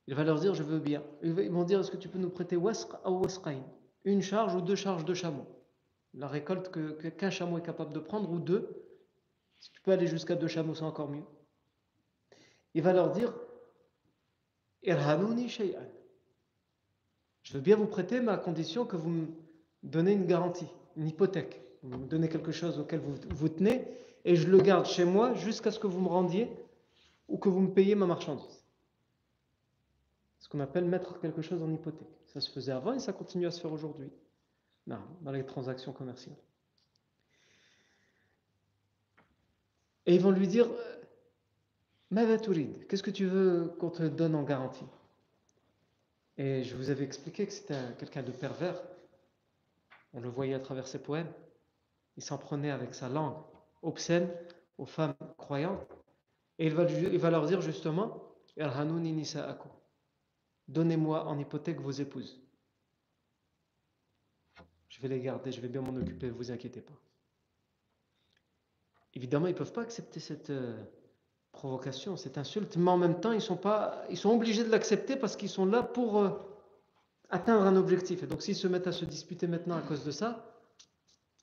Il 0.07 0.15
va 0.15 0.25
leur 0.25 0.39
dire 0.39 0.55
Je 0.55 0.63
veux 0.63 0.79
bien. 0.79 1.03
Ils 1.23 1.33
vont 1.33 1.65
dire 1.65 1.81
Est-ce 1.81 1.91
que 1.91 1.99
tu 1.99 2.09
peux 2.09 2.19
nous 2.19 2.31
prêter 2.31 2.57
wasq 2.57 2.89
ou 3.05 3.19
wasqain 3.19 3.63
une 4.05 4.23
charge 4.23 4.55
ou 4.55 4.61
deux 4.61 4.77
charges 4.77 5.05
de 5.05 5.15
chameau. 5.15 5.47
La 6.15 6.29
récolte 6.29 6.71
que, 6.71 7.09
qu'un 7.09 7.31
chameau 7.31 7.59
est 7.59 7.63
capable 7.65 7.93
de 7.93 8.01
prendre, 8.01 8.31
ou 8.31 8.39
deux. 8.39 8.85
Si 9.61 9.71
tu 9.71 9.81
peux 9.81 9.93
aller 9.93 10.07
jusqu'à 10.07 10.35
deux 10.35 10.49
chameaux, 10.49 10.75
c'est 10.75 10.85
encore 10.85 11.11
mieux. 11.11 11.25
Il 12.75 12.83
va 12.83 12.93
leur 12.93 13.13
dire 13.13 13.33
shay'an. 15.49 15.83
Je 17.43 17.55
veux 17.55 17.61
bien 17.61 17.77
vous 17.77 17.87
prêter, 17.87 18.21
mais 18.21 18.33
à 18.33 18.37
condition 18.37 18.85
que 18.85 18.97
vous 18.97 19.11
me 19.11 19.27
donnez 19.83 20.13
une 20.13 20.27
garantie, 20.27 20.69
une 20.97 21.09
hypothèque. 21.09 21.61
Vous 21.83 21.99
me 21.99 22.07
donnez 22.07 22.29
quelque 22.29 22.53
chose 22.53 22.79
auquel 22.79 23.01
vous 23.01 23.15
vous 23.31 23.49
tenez, 23.49 23.87
et 24.25 24.37
je 24.37 24.49
le 24.49 24.59
garde 24.59 24.87
chez 24.87 25.05
moi 25.05 25.35
jusqu'à 25.35 25.71
ce 25.71 25.79
que 25.79 25.87
vous 25.87 26.01
me 26.01 26.09
rendiez 26.09 26.51
ou 27.29 27.39
que 27.39 27.49
vous 27.49 27.61
me 27.61 27.73
payiez 27.73 27.95
ma 27.95 28.07
marchandise. 28.07 28.65
Ce 30.39 30.49
qu'on 30.49 30.61
appelle 30.61 30.85
mettre 30.85 31.19
quelque 31.21 31.43
chose 31.43 31.63
en 31.63 31.73
hypothèque. 31.73 32.20
Ça 32.33 32.41
se 32.41 32.51
faisait 32.51 32.73
avant 32.73 32.93
et 32.93 33.01
ça 33.01 33.13
continue 33.13 33.47
à 33.47 33.51
se 33.51 33.61
faire 33.61 33.73
aujourd'hui. 33.73 34.11
dans 34.87 35.33
les 35.33 35.45
transactions 35.45 35.93
commerciales. 35.93 36.37
Et 40.07 40.15
ils 40.15 40.21
vont 40.21 40.31
lui 40.31 40.49
dire 40.49 40.67
Mavaturid, 42.11 42.87
qu'est-ce 42.89 43.03
que 43.03 43.11
tu 43.11 43.27
veux 43.27 43.73
qu'on 43.79 43.91
te 43.91 44.03
donne 44.03 44.35
en 44.35 44.43
garantie? 44.43 44.87
Et 46.37 46.65
je 46.65 46.75
vous 46.75 46.91
avais 46.91 47.05
expliqué 47.05 47.47
que 47.47 47.53
c'était 47.53 47.79
quelqu'un 47.99 48.23
de 48.23 48.33
pervers. 48.33 48.83
On 50.13 50.21
le 50.21 50.29
voyait 50.29 50.55
à 50.55 50.61
travers 50.61 50.89
ses 50.89 50.99
poèmes. 50.99 51.31
Il 52.17 52.23
s'en 52.23 52.39
prenait 52.39 52.71
avec 52.71 52.95
sa 52.95 53.09
langue 53.09 53.37
obscène 53.83 54.29
aux 54.79 54.87
femmes 54.87 55.15
croyantes. 55.37 55.87
Et 56.59 56.67
il 56.67 56.75
va, 56.75 57.31
leur 57.31 57.47
dire 57.47 57.61
justement 57.61 58.23
Donnez-moi 60.71 61.27
en 61.27 61.39
hypothèque 61.39 61.81
vos 61.81 61.91
épouses. 61.91 62.41
Je 64.89 65.01
vais 65.01 65.09
les 65.09 65.21
garder, 65.21 65.53
je 65.53 65.61
vais 65.61 65.69
bien 65.69 65.83
m'en 65.83 65.95
occuper, 65.97 66.29
ne 66.29 66.33
vous 66.33 66.51
inquiétez 66.51 66.81
pas. 66.81 66.99
Évidemment, 69.15 69.49
ils 69.49 69.53
ne 69.53 69.59
peuvent 69.59 69.73
pas 69.73 69.83
accepter 69.83 70.21
cette, 70.21 70.51
euh, 70.51 70.81
provocation, 71.53 72.17
cette 72.17 72.39
insulte, 72.39 72.77
mais 72.77 72.91
en 72.91 72.97
même 72.97 73.21
temps, 73.21 73.33
ils 73.33 73.41
sont, 73.41 73.57
pas, 73.57 74.05
ils 74.11 74.17
sont 74.17 74.31
obligés 74.31 74.65
de 74.65 74.71
l'accepter 74.71 75.17
parce 75.17 75.37
qu'ils 75.37 75.49
sont 75.49 75.67
là 75.67 75.83
pour 75.83 76.19
euh, 76.19 76.31
atteindre 77.29 77.67
un 77.67 77.77
objectif. 77.77 78.23
Et 78.23 78.27
donc, 78.27 78.41
s'ils 78.43 78.57
se 78.57 78.69
mettent 78.69 78.87
à 78.87 78.93
se 78.93 79.05
disputer 79.05 79.47
maintenant 79.47 79.77
à 79.77 79.83
cause 79.83 80.05
de 80.05 80.11
ça, 80.11 80.55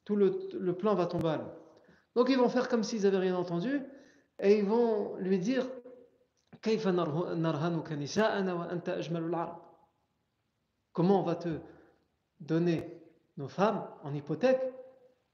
tout 0.05 0.15
le, 0.15 0.73
plan 0.73 0.95
va 0.95 1.05
tomber 1.05 1.29
à 1.29 1.37
l'eau. 1.37 1.51
Donc, 2.15 2.29
ils 2.29 2.37
vont 2.37 2.47
faire 2.49 2.69
comme 2.69 2.83
s'ils 2.83 3.03
n'avaient 3.03 3.17
rien 3.17 3.35
entendu 3.35 3.81
et 4.39 4.57
ils 4.57 4.65
vont 4.65 5.17
lui 5.17 5.37
dire 5.37 5.67
Comment 10.93 11.19
on 11.19 11.23
va 11.23 11.35
te 11.35 11.59
donner 12.39 13.01
nos 13.37 13.47
femmes 13.47 13.87
en 14.03 14.13
hypothèque 14.13 14.61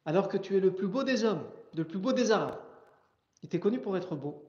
alors 0.06 0.28
que 0.28 0.38
tu 0.38 0.58
es 0.58 0.60
le 0.60 0.74
plus 0.74 0.88
beau 0.88 1.04
des 1.04 1.24
hommes, 1.24 1.44
le 1.74 1.86
plus 1.86 2.00
beau 2.00 2.14
des 2.14 2.32
Arabes? 2.32 2.60
Il 3.42 3.48
était 3.48 3.60
connu 3.60 3.80
pour 3.80 3.98
être 3.98 4.16
beau. 4.16 4.44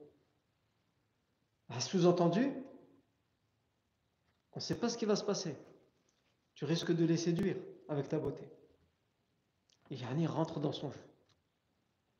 Sous-entendu, 1.79 2.53
on 4.53 4.57
ne 4.57 4.61
sait 4.61 4.75
pas 4.75 4.89
ce 4.89 4.97
qui 4.97 5.05
va 5.05 5.15
se 5.15 5.23
passer. 5.23 5.57
Tu 6.53 6.65
risques 6.65 6.93
de 6.93 7.05
les 7.05 7.17
séduire 7.17 7.57
avec 7.89 8.07
ta 8.07 8.19
beauté. 8.19 8.47
Et 9.89 9.95
Yani 9.95 10.27
rentre 10.27 10.59
dans 10.59 10.71
son 10.71 10.91
jeu. 10.91 11.03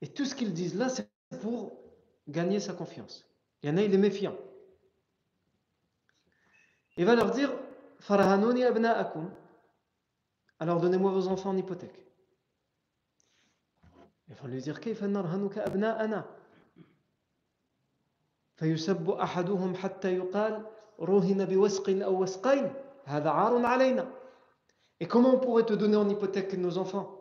Et 0.02 0.08
tout 0.08 0.26
ce 0.26 0.36
qu'ils 0.36 0.54
disent 0.54 0.76
là, 0.76 0.90
c'est 0.90 1.10
pour 1.42 1.80
gagner 2.28 2.60
sa 2.60 2.74
confiance. 2.74 3.26
Il 3.65 3.71
y 3.71 3.73
en 3.73 3.77
a, 3.77 3.83
il 3.83 3.95
est 3.95 3.99
méfiant. 3.99 4.37
Il 6.97 7.05
va 7.05 7.15
leur 7.15 7.31
dire 7.31 7.51
Farahanouni 8.01 8.65
abna'akum. 8.65 9.31
Alors 10.59 10.81
donnez-moi 10.81 11.11
vos 11.13 11.29
enfants 11.29 11.51
en 11.51 11.57
hypothèque. 11.57 12.07
Ils 14.29 14.35
vont 14.37 14.49
lui 14.49 14.61
dire 14.61 14.81
Kayfa 14.81 15.09
narhanuka 15.09 15.63
abna'ana. 15.63 16.27
فيسب 18.61 19.11
أحدهم 19.11 19.75
حتى 19.75 20.17
يقال 20.17 20.67
رهن 21.01 21.45
بوسق 21.45 22.05
أو 22.05 22.23
وسقين 22.23 22.73
هذا 23.05 23.31
عار 23.31 23.67
علينا 23.67 24.07
Et 25.01 25.07
comment 25.07 25.35
on 25.35 25.39
pourrait 25.39 25.65
te 25.65 25.73
donner 25.73 25.97
en 25.97 26.07
hypothèque 26.07 26.53
nos 26.53 26.77
enfants 26.77 27.21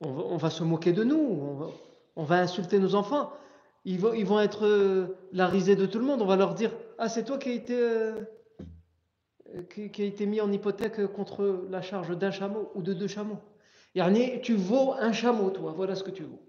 on 0.00 0.12
va, 0.12 0.22
on 0.22 0.36
va, 0.36 0.50
se 0.50 0.62
moquer 0.62 0.92
de 0.92 1.02
nous, 1.02 1.18
on 1.18 1.54
va, 1.54 1.66
on 2.14 2.22
va 2.22 2.38
insulter 2.38 2.78
nos 2.78 2.94
enfants. 2.94 3.32
Ils 3.85 3.99
vont, 3.99 4.39
être 4.39 4.65
euh, 4.65 5.07
la 5.33 5.47
risée 5.47 5.75
de 5.75 5.85
tout 5.85 5.99
le 5.99 6.05
monde. 6.05 6.21
On 6.21 6.25
va 6.25 6.37
leur 6.37 6.53
dire 6.53 6.71
Ah, 6.97 7.09
c'est 7.09 7.25
toi 7.25 7.37
qui 7.37 7.49
a 7.49 7.53
été, 7.53 7.77
euh, 7.77 8.15
mis 10.25 10.39
en 10.39 10.51
hypothèque 10.51 11.05
contre 11.07 11.65
la 11.69 11.81
charge 11.81 12.17
d'un 12.17 12.31
chameau 12.31 12.71
ou 12.75 12.81
de 12.81 12.93
deux 12.93 13.07
chameaux. 13.07 13.39
Yani, 13.93 14.41
tu 14.41 14.55
vaux 14.55 14.93
un 14.93 15.11
chameau, 15.11 15.49
toi, 15.49 15.73
voilà 15.75 15.95
ce 15.95 16.03
que 16.03 16.11
tu 16.11 16.23
vaux. 16.23 16.41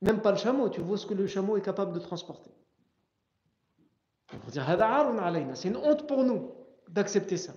Même 0.00 0.20
pas 0.20 0.32
le 0.32 0.38
chameau, 0.38 0.68
tu 0.68 0.80
vois 0.80 0.96
ce 0.98 1.06
que 1.06 1.14
le 1.14 1.26
chameau 1.26 1.56
est 1.56 1.62
capable 1.62 1.92
de 1.92 2.00
transporter. 2.00 2.50
On 4.32 4.50
dire 4.50 4.66
c'est 5.54 5.68
une 5.68 5.76
honte 5.76 6.06
pour 6.06 6.24
nous 6.24 6.52
d'accepter 6.88 7.36
ça. 7.36 7.52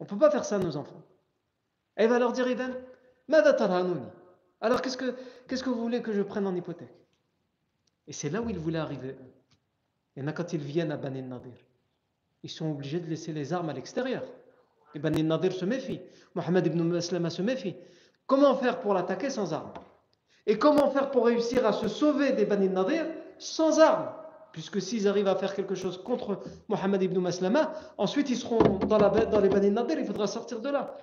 On 0.00 0.04
ne 0.04 0.08
peut 0.08 0.18
pas 0.18 0.30
faire 0.30 0.44
ça 0.44 0.56
à 0.56 0.58
nos 0.58 0.76
enfants. 0.76 1.02
Et 1.96 2.04
il 2.04 2.08
va 2.08 2.18
leur 2.18 2.32
dire 2.32 2.46
alors 4.60 4.82
qu'est-ce 4.82 4.96
que, 4.96 5.14
qu'est-ce 5.46 5.62
que 5.62 5.70
vous 5.70 5.80
voulez 5.80 6.02
que 6.02 6.12
je 6.12 6.22
prenne 6.22 6.46
en 6.46 6.54
hypothèque? 6.54 6.97
Et 8.08 8.12
c'est 8.12 8.30
là 8.30 8.40
où 8.40 8.48
ils 8.48 8.58
voulaient 8.58 8.78
arriver. 8.78 9.14
Il 10.16 10.28
y 10.28 10.34
quand 10.34 10.52
ils 10.52 10.60
viennent 10.60 10.90
à 10.90 10.96
Bani 10.96 11.22
Nadir. 11.22 11.52
Ils 12.42 12.50
sont 12.50 12.70
obligés 12.70 12.98
de 13.00 13.06
laisser 13.06 13.32
les 13.32 13.52
armes 13.52 13.68
à 13.68 13.72
l'extérieur. 13.72 14.24
Et 14.94 14.98
Bani 14.98 15.22
Nadir 15.22 15.52
se 15.52 15.64
méfie. 15.64 16.00
Mohamed 16.34 16.66
ibn 16.66 16.82
Maslama 16.82 17.30
se 17.30 17.42
méfie. 17.42 17.76
Comment 18.26 18.56
faire 18.56 18.80
pour 18.80 18.94
l'attaquer 18.94 19.30
sans 19.30 19.52
armes? 19.52 19.72
Et 20.46 20.58
comment 20.58 20.90
faire 20.90 21.10
pour 21.10 21.26
réussir 21.26 21.66
à 21.66 21.72
se 21.72 21.86
sauver 21.86 22.32
des 22.32 22.46
Bani 22.46 22.68
Nadir 22.70 23.06
sans 23.38 23.78
armes? 23.78 24.10
Puisque 24.52 24.80
s'ils 24.80 25.06
arrivent 25.06 25.28
à 25.28 25.36
faire 25.36 25.54
quelque 25.54 25.74
chose 25.74 26.02
contre 26.02 26.40
Mohammed 26.68 27.02
ibn 27.02 27.18
Maslama, 27.18 27.74
ensuite 27.98 28.30
ils 28.30 28.38
seront 28.38 28.78
dans 28.78 29.40
les 29.40 29.48
Bani 29.50 29.70
Nadir, 29.70 29.98
il 29.98 30.06
faudra 30.06 30.26
sortir 30.26 30.60
de 30.60 30.70
là. 30.70 30.96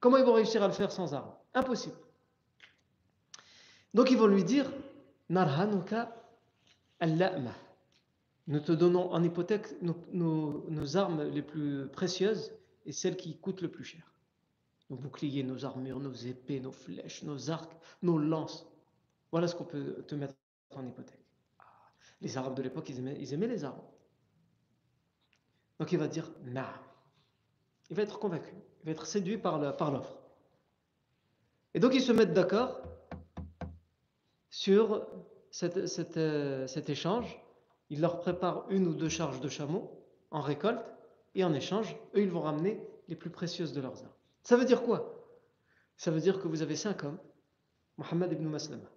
Comment 0.00 0.16
ils 0.16 0.24
vont 0.24 0.32
réussir 0.32 0.62
à 0.62 0.66
le 0.66 0.72
faire 0.72 0.90
sans 0.90 1.12
armes? 1.12 1.32
Impossible. 1.52 1.96
Donc 3.92 4.10
ils 4.10 4.16
vont 4.16 4.26
lui 4.26 4.42
dire 4.42 4.72
Narhanuka 5.28 6.16
al-la'ma. 7.00 7.54
Nous 8.46 8.60
te 8.60 8.72
donnons 8.72 9.12
en 9.12 9.22
hypothèque 9.22 9.66
nos, 9.82 10.96
armes 10.96 11.22
les 11.24 11.42
plus 11.42 11.86
précieuses 11.88 12.52
et 12.86 12.92
celles 12.92 13.16
qui 13.16 13.36
coûtent 13.36 13.62
le 13.62 13.70
plus 13.70 13.84
cher. 13.84 14.12
Nos 14.88 14.96
boucliers, 14.96 15.42
nos 15.42 15.64
armures, 15.64 16.00
nos 16.00 16.12
épées, 16.12 16.60
nos 16.60 16.72
flèches, 16.72 17.22
nos 17.22 17.50
arcs, 17.50 17.76
nos 18.02 18.18
lances. 18.18 18.66
Voilà 19.30 19.46
ce 19.46 19.54
qu'on 19.54 19.64
peut 19.64 20.02
te 20.06 20.14
mettre 20.14 20.34
en 20.74 20.84
hypothèque. 20.84 21.24
Ah, 21.60 21.64
les 22.20 22.36
Arabes 22.36 22.56
de 22.56 22.62
l'époque, 22.62 22.88
ils 22.88 22.98
aimaient, 22.98 23.46
les 23.46 23.64
armes. 23.64 23.82
Donc 25.78 25.92
il 25.92 25.98
va 25.98 26.08
dire 26.08 26.30
Na. 26.42 26.72
Il 27.88 27.96
va 27.96 28.02
être 28.02 28.18
convaincu, 28.18 28.52
il 28.82 28.86
va 28.86 28.92
être 28.92 29.06
séduit 29.06 29.38
par 29.38 29.58
l'offre. 29.58 30.16
Et 31.74 31.80
donc 31.80 31.94
ils 31.94 32.02
se 32.02 32.12
mettent 32.12 32.34
d'accord 32.34 32.80
sur 34.50 35.06
euh, 35.62 36.66
cet 36.66 36.90
échange. 36.90 37.40
Il 37.90 38.00
leur 38.00 38.20
prépare 38.20 38.66
une 38.70 38.86
ou 38.86 38.94
deux 38.94 39.08
charges 39.08 39.40
de 39.40 39.48
chameaux 39.48 39.90
en 40.30 40.40
récolte 40.40 40.84
et 41.34 41.44
en 41.44 41.52
échange, 41.54 41.96
eux, 42.14 42.22
ils 42.22 42.30
vont 42.30 42.42
ramener 42.42 42.80
les 43.08 43.16
plus 43.16 43.30
précieuses 43.30 43.72
de 43.72 43.80
leurs 43.80 43.98
armes. 43.98 44.12
Ça 44.42 44.56
veut 44.56 44.64
dire 44.64 44.82
quoi? 44.82 45.26
Ça 45.96 46.10
veut 46.10 46.20
dire 46.20 46.40
que 46.40 46.48
vous 46.48 46.62
avez 46.62 46.76
cinq 46.76 47.04
hommes 47.04 47.18
Mohammed 47.98 48.32
ibn 48.32 48.46
Maslama, 48.46 48.88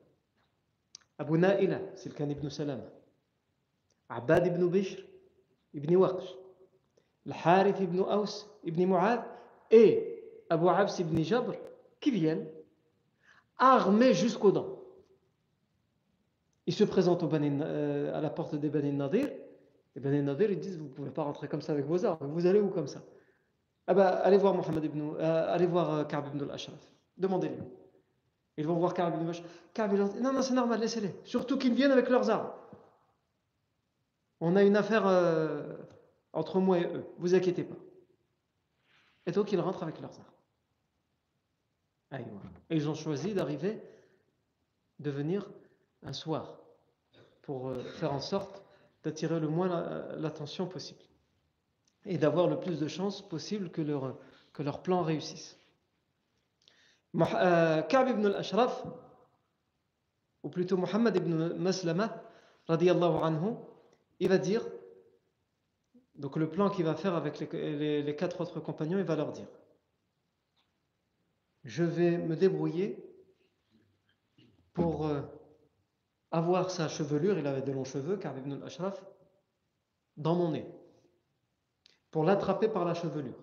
Abu 1.18 1.38
Na'ila, 1.38 1.82
c'est 1.96 2.18
le 2.18 2.32
ibn 2.32 2.50
Salama. 2.50 2.86
Abad 4.10 4.48
ibn 4.48 4.66
Bishr 4.68 5.04
ibn 5.74 5.96
Waqsh. 5.96 6.36
Le 7.26 7.34
Harith 7.34 7.80
ibn 7.80 8.00
Aus 8.00 8.46
ibn 8.64 8.86
Mu'ad 8.86 9.24
et 9.72 10.24
Abu 10.50 10.70
Abs 10.70 11.00
ibn 11.00 11.22
Jabr 11.22 11.54
qui 12.00 12.12
viennent 12.12 12.48
armés 13.58 14.14
jusqu'aux 14.14 14.52
dents. 14.52 14.73
Ils 16.66 16.74
se 16.74 16.84
présentent 16.84 17.24
au 17.24 17.30
euh, 17.34 18.18
à 18.18 18.22
la 18.22 18.30
porte 18.30 18.56
des 18.56 18.70
Bani 18.70 18.92
Nadir. 18.92 19.30
Les 19.96 20.02
Bani 20.02 20.22
Nadir, 20.22 20.52
ils 20.52 20.60
disent 20.60 20.78
Vous 20.78 20.86
ne 20.86 20.94
pouvez 20.94 21.12
pas 21.12 21.24
rentrer 21.24 21.48
comme 21.48 21.62
ça 21.62 21.74
avec 21.74 21.86
vos 21.86 22.06
armes. 22.06 22.32
Vous 22.32 22.46
allez 22.46 22.60
où 22.60 22.70
comme 22.70 22.88
ça? 22.88 23.04
Ah 23.88 23.94
bah, 23.94 24.10
allez 24.24 24.38
voir 24.38 24.54
Mohammed 24.54 24.86
ibn, 24.86 25.16
euh, 25.20 25.54
allez 25.54 25.66
voir 25.66 25.94
euh, 25.94 26.04
Ka'b 26.06 26.28
ibn 26.28 26.44
al-Ashraf. 26.44 26.80
Demandez-lui. 27.18 27.64
Ils 28.56 28.66
vont 28.66 28.76
voir 28.76 28.94
Ka'b 28.94 29.14
ibn 29.16 29.30
Ka'b 29.74 29.94
Non, 29.94 30.32
non, 30.32 30.42
c'est 30.42 30.54
normal, 30.54 30.80
laissez-les. 30.80 31.14
Surtout 31.26 31.58
qu'ils 31.58 31.74
viennent 31.74 31.92
avec 31.92 32.08
leurs 32.10 32.30
armes. 32.30 32.52
On 34.40 34.56
a 34.56 34.64
une 34.64 34.78
affaire 34.78 35.06
euh, 35.06 35.76
entre 36.32 36.60
moi 36.60 36.80
et 36.80 36.86
eux. 36.86 37.06
Vous 37.18 37.36
inquiétez 37.36 37.64
pas. 37.64 37.76
Et 39.26 39.32
donc 39.32 39.52
ils 39.52 39.60
rentrent 39.60 39.84
avec 39.84 40.00
leurs 40.00 40.12
armes. 40.12 40.34
Et 42.70 42.76
ils 42.76 42.90
ont 42.90 42.94
choisi 42.94 43.34
d'arriver, 43.34 43.82
de 45.00 45.10
venir 45.10 45.50
un 46.06 46.14
soir, 46.14 46.60
pour 47.42 47.70
euh, 47.70 47.84
faire 48.00 48.14
en 48.14 48.20
sorte 48.20 48.64
d'attirer 49.04 49.40
le 49.40 49.48
moins 49.48 49.68
l'attention 50.18 50.68
possible 50.68 51.04
et 52.06 52.18
d'avoir 52.18 52.48
le 52.48 52.60
plus 52.60 52.80
de 52.80 52.88
chances 52.88 53.28
possible 53.28 53.70
que 53.70 53.82
leur, 53.82 54.18
que 54.54 54.64
leur 54.64 54.82
plan 54.82 55.04
réussisse. 55.04 55.58
Euh, 57.16 57.82
Ka'b 57.84 58.10
ibn 58.10 58.26
al-Ashraf, 58.26 58.86
ou 60.42 60.50
plutôt 60.50 60.78
Muhammad 60.78 61.16
ibn 61.16 61.54
Maslama, 61.54 62.24
radiallahu 62.68 63.24
anhu, 63.24 63.56
il 64.20 64.30
va 64.30 64.38
dire, 64.38 64.66
donc 66.16 66.38
le 66.38 66.50
plan 66.50 66.70
qu'il 66.70 66.86
va 66.86 66.96
faire 66.96 67.16
avec 67.16 67.40
les, 67.40 68.16
quatre 68.18 68.42
autres 68.42 68.60
compagnons, 68.60 68.98
il 68.98 69.04
va 69.04 69.16
leur 69.16 69.32
dire 69.32 69.48
Je 71.64 71.84
vais 71.84 72.18
me 72.18 72.36
débrouiller 72.36 72.98
pour 74.74 75.06
euh, 75.06 75.22
avoir 76.34 76.72
sa 76.72 76.90
chevelure, 76.90 77.38
il 77.38 77.48
avait 77.48 77.62
de 77.62 77.72
longs 77.72 77.86
cheveux, 77.86 78.18
Ka'b 78.18 78.38
ibn 78.40 78.52
al-Ashraf, 78.54 79.02
dans 80.18 80.36
mon 80.36 80.52
nez, 80.52 80.68
pour 82.12 82.26
l'attraper 82.26 82.68
par 82.68 82.84
la 82.84 82.96
chevelure, 82.96 83.38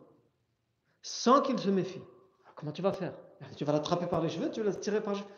sans 1.00 1.40
qu'il 1.40 1.58
se 1.58 1.70
méfie. 1.70 2.02
Comment 2.56 2.72
tu 2.72 2.82
vas 2.82 2.92
faire? 2.92 3.14
Tu 3.56 3.64
vas 3.64 3.72
l'attraper 3.72 4.06
par 4.06 4.20
les 4.20 4.28
cheveux, 4.28 4.50
tu 4.50 4.60
vas 4.60 4.70
la 4.70 4.76
tirer 4.76 5.00
par 5.00 5.14
les 5.14 5.20
cheveux. 5.20 5.30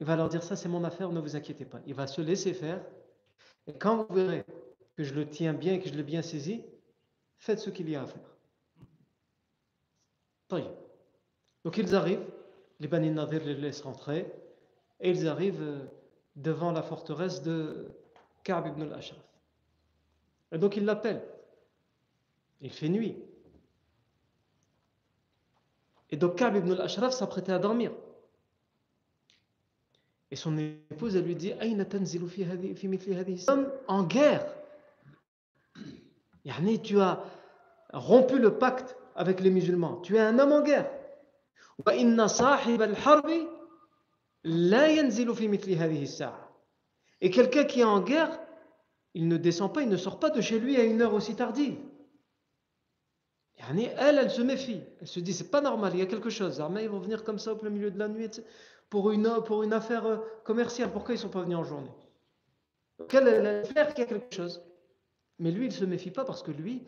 Il 0.00 0.06
va 0.06 0.16
leur 0.16 0.28
dire 0.28 0.42
ça, 0.42 0.56
c'est 0.56 0.68
mon 0.68 0.84
affaire, 0.84 1.10
ne 1.10 1.20
vous 1.20 1.36
inquiétez 1.36 1.64
pas. 1.64 1.80
Il 1.86 1.94
va 1.94 2.06
se 2.06 2.20
laisser 2.20 2.52
faire. 2.52 2.84
Et 3.66 3.72
quand 3.72 4.04
vous 4.04 4.14
verrez 4.14 4.44
que 4.96 5.04
je 5.04 5.14
le 5.14 5.26
tiens 5.26 5.54
bien, 5.54 5.78
que 5.78 5.88
je 5.88 5.94
l'ai 5.94 6.02
bien 6.02 6.20
saisi, 6.20 6.62
faites 7.38 7.60
ce 7.60 7.70
qu'il 7.70 7.88
y 7.88 7.96
a 7.96 8.02
à 8.02 8.06
faire. 8.06 8.36
Donc 11.64 11.78
ils 11.78 11.94
arrivent, 11.94 12.26
les 12.80 12.88
Bani 12.88 13.10
Nadir 13.10 13.44
les 13.44 13.54
laissent 13.54 13.82
rentrer, 13.82 14.32
et 15.00 15.10
ils 15.10 15.26
arrivent 15.26 15.62
euh, 15.62 15.84
devant 16.36 16.70
la 16.70 16.82
forteresse 16.82 17.42
de 17.42 17.88
Ka'b 18.44 18.68
ibn 18.68 18.82
al-Ashraf. 18.82 19.18
Et 20.52 20.58
donc 20.58 20.76
ils 20.76 20.84
l'appellent. 20.84 21.22
Il 22.60 22.70
fait 22.70 22.88
nuit. 22.88 23.16
Et 26.10 26.16
donc 26.16 26.36
Ka'b 26.36 26.56
ibn 26.56 26.72
al-Ashraf 26.72 27.12
s'apprêtait 27.12 27.52
à 27.52 27.58
dormir. 27.58 27.92
Et 30.30 30.36
son 30.36 30.56
épouse, 30.58 31.16
elle 31.16 31.24
lui 31.24 31.36
dit 31.36 31.52
Homme 33.48 33.70
en 33.86 34.02
guerre. 34.04 34.44
Tu 36.82 37.00
as 37.00 37.22
rompu 37.92 38.38
le 38.38 38.58
pacte 38.58 38.96
avec 39.14 39.40
les 39.40 39.50
musulmans. 39.50 39.96
Tu 40.00 40.16
es 40.16 40.20
un 40.20 40.38
homme 40.38 40.52
en 40.52 40.62
guerre. 40.62 40.90
Et 47.20 47.30
quelqu'un 47.30 47.64
qui 47.64 47.80
est 47.80 47.84
en 47.84 48.00
guerre, 48.00 48.40
il 49.14 49.26
ne 49.28 49.36
descend 49.36 49.74
pas, 49.74 49.82
il 49.82 49.88
ne 49.88 49.96
sort 49.96 50.20
pas 50.20 50.30
de 50.30 50.40
chez 50.40 50.60
lui 50.60 50.76
à 50.76 50.84
une 50.84 51.02
heure 51.02 51.14
aussi 51.14 51.34
tardive. 51.34 51.76
Elle, 53.68 54.18
elle 54.18 54.30
se 54.30 54.42
méfie. 54.42 54.82
Elle 55.00 55.08
se 55.08 55.18
dit, 55.18 55.32
c'est 55.32 55.50
pas 55.50 55.60
normal, 55.60 55.92
il 55.94 55.98
y 55.98 56.02
a 56.02 56.06
quelque 56.06 56.30
chose. 56.30 56.60
Armée, 56.60 56.84
ils 56.84 56.88
vont 56.88 57.00
venir 57.00 57.24
comme 57.24 57.38
ça 57.38 57.52
au 57.52 57.56
plein 57.56 57.70
milieu 57.70 57.90
de 57.90 57.98
la 57.98 58.06
nuit 58.08 58.40
pour 58.88 59.10
une, 59.10 59.26
affaire 59.72 60.06
euh, 60.06 60.18
commerciale. 60.44 60.92
Pourquoi 60.92 61.14
ils 61.14 61.18
ne 61.18 61.22
sont 61.22 61.28
pas 61.28 61.42
venus 61.42 61.56
en 61.56 61.64
journée? 61.64 61.90
Donc 62.98 63.12
elle, 63.14 63.28
elle 63.28 63.66
qu'il 63.66 63.98
y 63.98 64.02
a 64.02 64.06
quelque 64.06 64.34
chose. 64.34 64.62
Mais 65.38 65.50
lui, 65.50 65.66
il 65.66 65.70
ne 65.70 65.74
se 65.74 65.84
méfie 65.84 66.10
pas 66.10 66.24
parce 66.24 66.42
que 66.42 66.52
lui, 66.52 66.86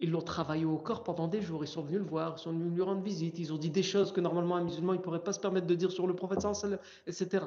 ils 0.00 0.10
l'ont 0.10 0.22
travaillé 0.22 0.64
au 0.64 0.78
corps 0.78 1.04
pendant 1.04 1.28
des 1.28 1.42
jours. 1.42 1.62
Ils 1.62 1.68
sont 1.68 1.82
venus 1.82 2.00
le 2.00 2.06
voir, 2.06 2.36
ils 2.38 2.40
sont 2.40 2.52
venus 2.52 2.72
lui 2.72 2.82
rendre 2.82 3.02
visite. 3.02 3.38
Ils 3.38 3.52
ont 3.52 3.58
dit 3.58 3.70
des 3.70 3.82
choses 3.82 4.12
que 4.12 4.20
normalement 4.20 4.56
un 4.56 4.64
musulman 4.64 4.94
ne 4.94 4.98
pourrait 4.98 5.22
pas 5.22 5.32
se 5.32 5.40
permettre 5.40 5.66
de 5.66 5.74
dire 5.74 5.92
sur 5.92 6.06
le 6.06 6.16
prophète, 6.16 6.46
etc. 7.06 7.44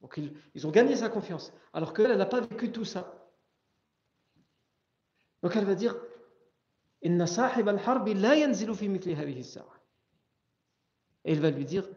Donc 0.00 0.20
ils, 0.54 0.66
ont 0.66 0.70
gagné 0.70 0.96
sa 0.96 1.08
confiance. 1.08 1.52
Alors 1.72 1.92
qu'elle, 1.92 2.10
elle 2.10 2.18
n'a 2.18 2.26
pas 2.26 2.40
vécu 2.40 2.70
tout 2.70 2.84
ça. 2.84 3.28
Donc 5.42 5.56
elle 5.56 5.64
va 5.64 5.74
dire 5.74 5.96
et 7.02 7.08
il 11.32 11.40
va 11.40 11.50
lui 11.50 11.64
dire 11.64 11.88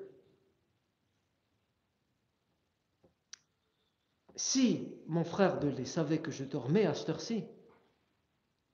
si 4.35 4.95
mon 5.07 5.23
frère 5.23 5.59
de 5.59 5.67
lait 5.69 5.85
savait 5.85 6.19
que 6.19 6.31
je 6.31 6.43
dormais 6.43 6.85
à 6.85 6.93
cette 6.93 7.09
heure-ci, 7.09 7.45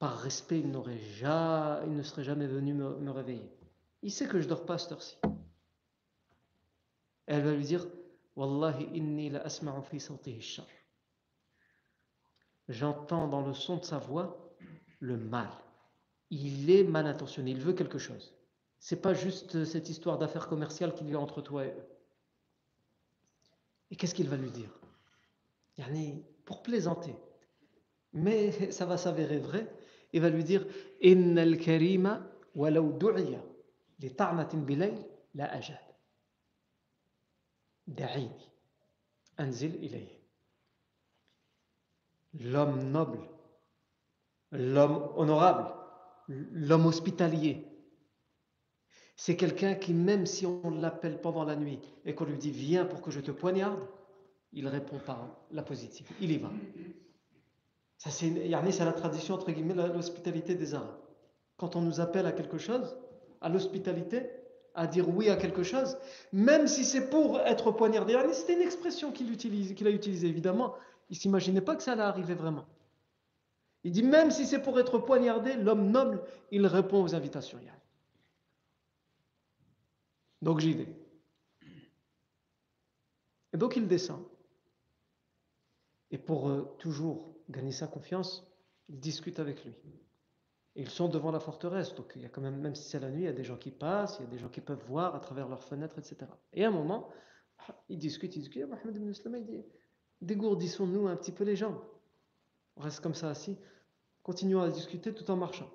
par 0.03 0.17
respect, 0.19 0.59
il, 0.59 0.69
n'aurait 0.69 0.99
jamais, 1.15 1.85
il 1.85 1.95
ne 1.95 2.03
serait 2.03 2.25
jamais 2.25 2.45
venu 2.45 2.73
me, 2.73 3.09
réveiller. 3.09 3.49
Il 4.01 4.11
sait 4.11 4.27
que 4.27 4.41
je 4.41 4.49
dors 4.49 4.65
pas 4.65 4.73
à 4.73 4.77
cette 4.77 4.91
heure-ci. 4.91 5.17
Elle 7.25 7.41
va 7.41 7.53
lui 7.53 7.63
dire 7.63 7.87
Wallahi 8.35 8.89
inni 8.97 9.29
la 9.29 9.39
asma'u 9.43 9.81
fi 9.81 10.01
J'entends 12.67 13.29
dans 13.29 13.47
le 13.47 13.53
son 13.53 13.77
de 13.77 13.85
sa 13.85 13.97
voix 13.97 14.53
le 14.99 15.15
mal 15.15 15.47
il 16.29 16.69
est 16.69 16.83
mal 16.83 17.07
intentionné, 17.07 17.51
il 17.51 17.61
veut 17.61 17.73
quelque 17.73 17.97
chose. 17.97 18.33
C'est 18.79 19.01
pas 19.01 19.13
juste 19.13 19.63
cette 19.63 19.89
histoire 19.89 20.17
d'affaires 20.17 20.47
commerciales 20.47 20.93
qu'il 20.93 21.09
y 21.09 21.13
a 21.13 21.19
entre 21.19 21.41
toi 21.41 21.65
et 21.65 21.69
eux. 21.69 21.87
Et 23.89 23.95
qu'est-ce 23.95 24.15
qu'il 24.15 24.27
va 24.27 24.35
lui 24.35 24.51
dire? 24.51 24.69
Pour 26.43 26.61
plaisanter. 26.61 27.15
Mais 28.11 28.71
ça 28.71 28.85
va 28.85 28.97
s'avérer 28.97 29.39
vrai. 29.39 29.73
Il 30.13 30.21
va 30.21 30.29
lui 30.29 30.43
dire 30.43 30.65
la. 39.81 40.07
L'homme 42.39 42.91
noble, 42.91 43.19
l'homme 44.51 45.09
honorable, 45.15 45.73
l'homme 46.27 46.85
hospitalier. 46.85 47.67
C'est 49.15 49.35
quelqu'un 49.35 49.75
qui, 49.75 49.93
même 49.93 50.25
si 50.25 50.45
on 50.45 50.69
l'appelle 50.71 51.21
pendant 51.21 51.43
la 51.43 51.55
nuit 51.55 51.79
et 52.05 52.15
qu'on 52.15 52.25
lui 52.25 52.37
dit 52.37 52.51
viens 52.51 52.85
pour 52.85 53.01
que 53.01 53.11
je 53.11 53.19
te 53.19 53.31
poignarde, 53.31 53.87
il 54.51 54.67
répond 54.67 54.99
par 54.99 55.27
la 55.51 55.63
positive. 55.63 56.07
Il 56.21 56.31
y 56.31 56.37
va. 56.37 56.49
Ça, 57.97 58.09
c'est, 58.09 58.29
la 58.29 58.93
tradition, 58.93 59.35
entre 59.35 59.51
guillemets, 59.51 59.75
l'hospitalité 59.75 60.55
des 60.55 60.75
Arabes. 60.75 60.99
Quand 61.57 61.75
on 61.75 61.81
nous 61.81 61.99
appelle 62.01 62.25
à 62.25 62.31
quelque 62.31 62.57
chose, 62.57 62.97
à 63.39 63.49
l'hospitalité, 63.49 64.29
à 64.75 64.87
dire 64.87 65.07
oui 65.07 65.29
à 65.29 65.35
quelque 65.35 65.63
chose, 65.63 65.97
même 66.31 66.67
si 66.67 66.83
c'est 66.83 67.09
pour 67.09 67.39
être 67.41 67.71
poignardé. 67.71 68.15
C'était 68.33 68.53
une 68.53 68.61
expression 68.61 69.11
qu'il, 69.11 69.37
qu'il 69.37 69.87
a 69.87 69.91
utilisée, 69.91 70.27
évidemment. 70.27 70.73
Il 71.09 71.13
ne 71.13 71.19
s'imaginait 71.19 71.61
pas 71.61 71.75
que 71.75 71.83
ça 71.83 71.93
allait 71.93 72.01
arriver 72.01 72.33
vraiment. 72.33 72.65
Il 73.83 73.91
dit 73.91 74.03
même 74.03 74.31
si 74.31 74.45
c'est 74.45 74.61
pour 74.61 74.79
être 74.79 74.97
poignardé, 74.97 75.55
l'homme 75.55 75.91
noble, 75.91 76.23
il 76.51 76.65
répond 76.65 77.03
aux 77.03 77.15
invitations. 77.15 77.59
Donc 80.41 80.59
j'y 80.59 80.73
vais. 80.73 80.87
Et 83.53 83.57
donc 83.57 83.75
il 83.75 83.87
descend. 83.87 84.23
Et 86.11 86.17
pour 86.17 86.49
euh, 86.49 86.75
toujours 86.79 87.32
gagner 87.53 87.71
sa 87.71 87.87
confiance, 87.87 88.45
il 88.89 88.99
discute 88.99 89.39
avec 89.39 89.63
lui. 89.63 89.73
ils 90.75 90.89
sont 90.89 91.07
devant 91.07 91.31
la 91.31 91.39
forteresse, 91.39 91.93
donc 91.95 92.11
il 92.15 92.23
y 92.23 92.25
a 92.25 92.29
quand 92.29 92.41
même, 92.41 92.59
même 92.59 92.75
si 92.75 92.89
c'est 92.89 92.99
la 92.99 93.09
nuit, 93.09 93.21
il 93.21 93.25
y 93.25 93.29
a 93.29 93.33
des 93.33 93.43
gens 93.43 93.57
qui 93.57 93.71
passent, 93.71 94.17
il 94.19 94.23
y 94.25 94.27
a 94.27 94.31
des 94.31 94.39
gens 94.39 94.49
qui 94.49 94.61
peuvent 94.61 94.83
voir 94.87 95.15
à 95.15 95.19
travers 95.19 95.47
leurs 95.47 95.63
fenêtres, 95.63 95.99
etc. 95.99 96.17
Et 96.51 96.65
à 96.65 96.67
un 96.67 96.71
moment, 96.71 97.09
il 97.89 97.97
discute, 97.97 98.35
il 98.35 98.39
discute, 98.39 98.65
Mohamed 98.67 98.95
ibn 98.95 99.11
il 99.37 99.45
dit, 99.45 99.63
dégourdissons-nous 100.21 101.07
un 101.07 101.15
petit 101.15 101.31
peu 101.31 101.43
les 101.43 101.55
jambes. 101.55 101.79
On 102.75 102.81
reste 102.81 103.01
comme 103.01 103.13
ça 103.13 103.29
assis. 103.29 103.57
Continuons 104.23 104.61
à 104.61 104.69
discuter 104.69 105.13
tout 105.13 105.29
en 105.29 105.35
marchant. 105.35 105.69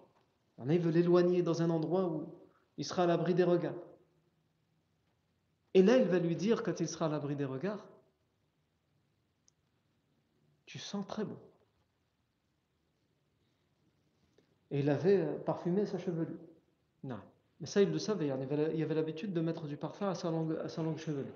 il 0.69 0.81
veut 0.81 0.91
l'éloigner 0.91 1.43
dans 1.43 1.62
un 1.62 1.71
endroit 1.71 2.09
où 2.09 2.35
il 2.77 2.85
sera 2.85 3.05
à 3.05 3.07
l'abri 3.07 3.35
des 3.35 3.45
regards. 3.45 3.79
Et 5.75 5.83
là, 5.83 5.97
il 5.99 6.09
va 6.09 6.19
lui 6.19 6.35
dire, 6.35 6.62
quand 6.62 6.81
il 6.81 6.88
sera 6.88 7.07
à 7.07 7.09
l'abri 7.09 7.37
des 7.37 7.45
regards, 7.45 7.87
tu 10.67 10.79
sens 10.79 11.07
très 11.07 11.25
bon. 11.25 11.38
Et 14.70 14.81
il 14.81 14.90
avait 14.90 15.18
euh, 15.18 15.38
parfumé 15.38 15.87
sa 15.87 15.98
chevelure. 15.98 16.37
Non. 17.04 17.18
Mais 17.61 17.66
ça, 17.66 17.83
il 17.83 17.90
le 17.90 17.98
savait. 17.98 18.26
Il 18.26 18.83
avait 18.83 18.94
l'habitude 18.94 19.33
de 19.33 19.40
mettre 19.40 19.66
du 19.66 19.76
parfum 19.76 20.11
à 20.11 20.14
sa 20.14 20.31
longue, 20.31 20.57
à 20.62 20.68
sa 20.68 20.83
longue 20.83 20.98
chevelure. 20.98 21.33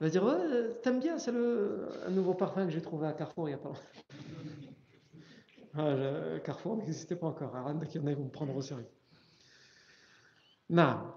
Il 0.00 0.04
va 0.04 0.10
dire 0.10 0.24
Ouais, 0.24 0.74
t'aimes 0.82 1.00
bien, 1.00 1.18
c'est 1.18 1.30
un 1.30 2.10
nouveau 2.10 2.34
parfum 2.34 2.64
que 2.66 2.72
j'ai 2.72 2.82
trouvé 2.82 3.06
à 3.06 3.12
Carrefour 3.12 3.48
il 3.48 3.52
n'y 3.52 3.54
a 3.54 3.58
pas 3.58 3.68
longtemps. 3.68 3.80
Ah, 5.76 6.38
Carrefour 6.44 6.76
n'existait 6.76 7.16
pas 7.16 7.26
encore. 7.26 7.56
Arrête 7.56 7.88
qu'il 7.88 8.00
y 8.00 8.04
en 8.04 8.06
ait, 8.06 8.14
vont 8.14 8.26
me 8.26 8.30
prendre 8.30 8.54
au 8.54 8.62
sérieux. 8.62 8.86
Non. 10.70 11.12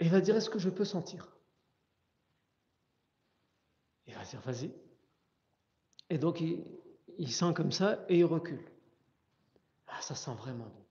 il 0.00 0.10
va 0.10 0.20
dire 0.20 0.36
Est-ce 0.36 0.50
que 0.50 0.58
je 0.58 0.68
peux 0.68 0.84
sentir? 0.84 1.34
Il 4.06 4.14
va 4.14 4.22
dire 4.22 4.40
Vas-y. 4.42 4.70
Et 6.10 6.18
donc, 6.18 6.40
il, 6.40 7.32
sent 7.32 7.52
comme 7.54 7.72
ça 7.72 8.04
et 8.08 8.18
il 8.18 8.24
recule. 8.24 8.64
Ah, 9.86 10.00
ça 10.00 10.14
sent 10.14 10.34
vraiment 10.34 10.66
bon. 10.66 10.86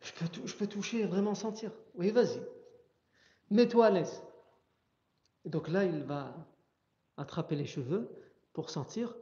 Je 0.00 0.54
peux, 0.54 0.66
toucher 0.66 1.00
et 1.00 1.06
vraiment 1.06 1.34
sentir. 1.34 1.72
Oui, 1.94 2.10
vas-y. 2.10 2.40
Mets-toi 3.50 3.86
à 3.86 3.90
l'aise. 3.90 4.22
Et 5.44 5.50
donc 5.50 5.68
là, 5.68 5.84
il 5.84 6.02
va 6.04 6.34
attraper 7.16 7.56
les 7.56 7.66
cheveux 7.66 8.08
pour 8.52 8.70
sentir. 8.70 9.16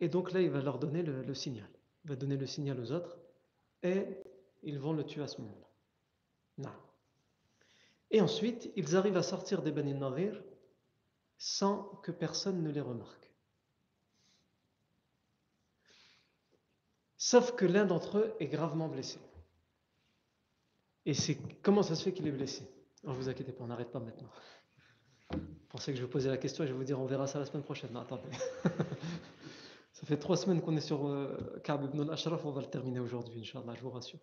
Et 0.00 0.08
donc 0.08 0.32
là, 0.32 0.40
il 0.40 0.50
va 0.50 0.60
leur 0.60 0.78
donner 0.78 1.02
le, 1.02 1.34
signal. 1.34 1.68
Il 2.04 2.10
va 2.10 2.16
donner 2.16 2.36
le 2.36 2.46
signal 2.46 2.78
aux 2.80 2.92
autres 2.92 3.18
et 3.82 4.06
ils 4.62 4.78
vont 4.78 4.92
le 4.92 5.04
tuer 5.04 5.22
à 5.22 5.26
ce 5.26 5.40
moment-là. 5.40 5.70
Et 8.10 8.20
ensuite, 8.20 8.70
ils 8.76 8.96
arrivent 8.96 9.16
à 9.16 9.22
sortir 9.22 9.62
des 9.62 9.70
Bani 9.70 9.94
Nadir 9.94 10.42
sans 11.38 11.84
que 12.02 12.10
personne 12.10 12.62
ne 12.62 12.70
les 12.70 12.80
remarque. 12.80 13.19
Sauf 17.30 17.54
que 17.54 17.64
l'un 17.64 17.84
d'entre 17.84 18.18
eux 18.18 18.34
est 18.40 18.48
gravement 18.48 18.88
blessé. 18.88 19.20
Et 21.06 21.14
c'est 21.14 21.38
comment 21.62 21.84
ça 21.84 21.94
se 21.94 22.02
fait 22.02 22.12
qu'il 22.12 22.26
est 22.26 22.32
blessé? 22.32 22.68
Ne 23.04 23.12
vous 23.12 23.28
inquiétez 23.28 23.52
pas, 23.52 23.62
on 23.62 23.68
n'arrête 23.68 23.92
pas 23.92 24.00
maintenant. 24.00 24.28
Pensez 25.68 25.92
que 25.92 25.98
je 25.98 26.02
vais 26.02 26.10
poser 26.10 26.28
la 26.28 26.38
question 26.38 26.64
et 26.64 26.66
je 26.66 26.72
vais 26.72 26.78
vous 26.78 26.84
dire 26.84 26.98
on 26.98 27.06
verra 27.06 27.28
ça 27.28 27.38
la 27.38 27.44
semaine 27.44 27.62
prochaine. 27.62 27.92
Non, 27.92 28.00
attendez. 28.00 28.24
Ça 29.92 30.06
fait 30.06 30.16
trois 30.16 30.36
semaines 30.36 30.60
qu'on 30.60 30.76
est 30.76 30.80
sur 30.80 31.06
euh, 31.06 31.60
Ka'b 31.62 31.84
ibn 31.84 32.00
al-Ashraf, 32.00 32.44
on 32.44 32.50
va 32.50 32.62
le 32.62 32.66
terminer 32.66 32.98
aujourd'hui, 32.98 33.38
Inch'Allah, 33.42 33.74
je 33.76 33.82
vous 33.82 33.90
rassure. 33.90 34.18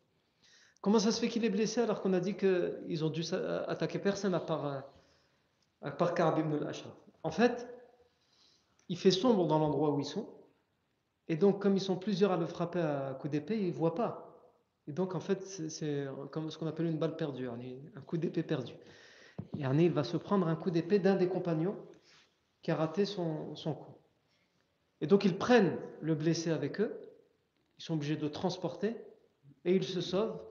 Comment 0.82 1.00
ça 1.00 1.13
se 1.13 1.22
fait 1.22 1.30
qu'il 1.30 1.46
est 1.46 1.50
blessé 1.50 1.80
alors 1.80 2.02
qu'on 2.02 2.12
a 2.12 2.20
dit 2.20 2.36
qu'ils 2.36 3.06
ont 3.06 3.10
dû 3.10 3.24
attaquer 3.67 4.00
personne 4.00 4.34
à 4.34 4.41
part, 4.41 4.65
euh, 4.65 4.80
à 5.82 5.91
part 5.91 6.38
ibn 6.39 6.56
al-Ashraf? 6.56 6.93
En 7.24 7.32
fait, 7.32 7.70
il 8.89 8.98
fait 8.98 9.12
sombre 9.12 9.48
dans 9.48 9.60
l'endroit 9.60 9.91
où 9.91 10.00
ils 10.02 10.06
sont, 10.06 10.28
et 11.29 11.35
donc 11.35 11.61
comme 11.61 11.75
ils 11.75 11.81
sont 11.81 11.97
plusieurs 11.97 12.31
à 12.31 12.37
le 12.37 12.45
frapper 12.45 12.79
à 12.79 13.17
coup 13.19 13.27
d'épée, 13.27 13.59
ils 13.59 13.67
ne 13.67 13.73
voient 13.73 13.95
pas. 13.95 14.27
Et 14.87 14.93
donc 14.93 15.15
en 15.15 15.19
fait, 15.19 15.43
c'est 15.43 16.05
comme 16.31 16.49
ce 16.49 16.57
qu'on 16.57 16.67
appelle 16.67 16.85
une 16.85 16.97
balle 16.97 17.17
perdue, 17.17 17.49
un 17.49 18.01
coup 18.01 18.17
d'épée 18.17 18.43
perdu. 18.43 18.73
Et 19.57 19.63
il 19.63 19.91
va 19.91 20.03
se 20.03 20.17
prendre 20.17 20.47
un 20.47 20.55
coup 20.55 20.71
d'épée 20.71 20.99
d'un 20.99 21.15
des 21.15 21.27
compagnons 21.27 21.75
qui 22.61 22.71
a 22.71 22.75
raté 22.75 23.05
son, 23.05 23.53
coup. 23.55 23.93
Et 25.01 25.07
donc 25.07 25.25
ils 25.25 25.37
prennent 25.37 25.77
le 26.01 26.15
blessé 26.15 26.51
avec 26.51 26.81
eux, 26.81 26.97
ils 27.77 27.83
sont 27.83 27.93
obligés 27.93 28.15
de 28.15 28.27
transporter, 28.27 28.95
et 29.65 29.75
ils 29.75 29.83
se 29.83 30.01
sauvent, 30.01 30.41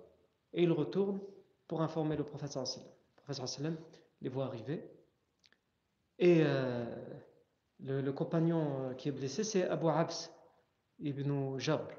et 0.53 0.63
ils 0.63 0.73
retournent 0.73 1.21
pour 1.67 1.83
informer 1.83 2.17
le 2.17 2.25
prophète 2.25 2.55
Le 2.55 3.23
prophète 3.23 3.73
les 4.21 4.29
voit 4.29 4.47
arriver, 4.47 4.89
Et 6.19 6.43
euh, 6.43 6.85
le, 7.81 8.13
compagnon 8.13 8.95
qui 8.97 9.09
est 9.09 9.13
blessé, 9.13 9.45
c'est 9.45 9.69
Abu 9.69 9.89
Abs 9.89 10.31
ibn 11.01 11.59
Jabr. 11.59 11.93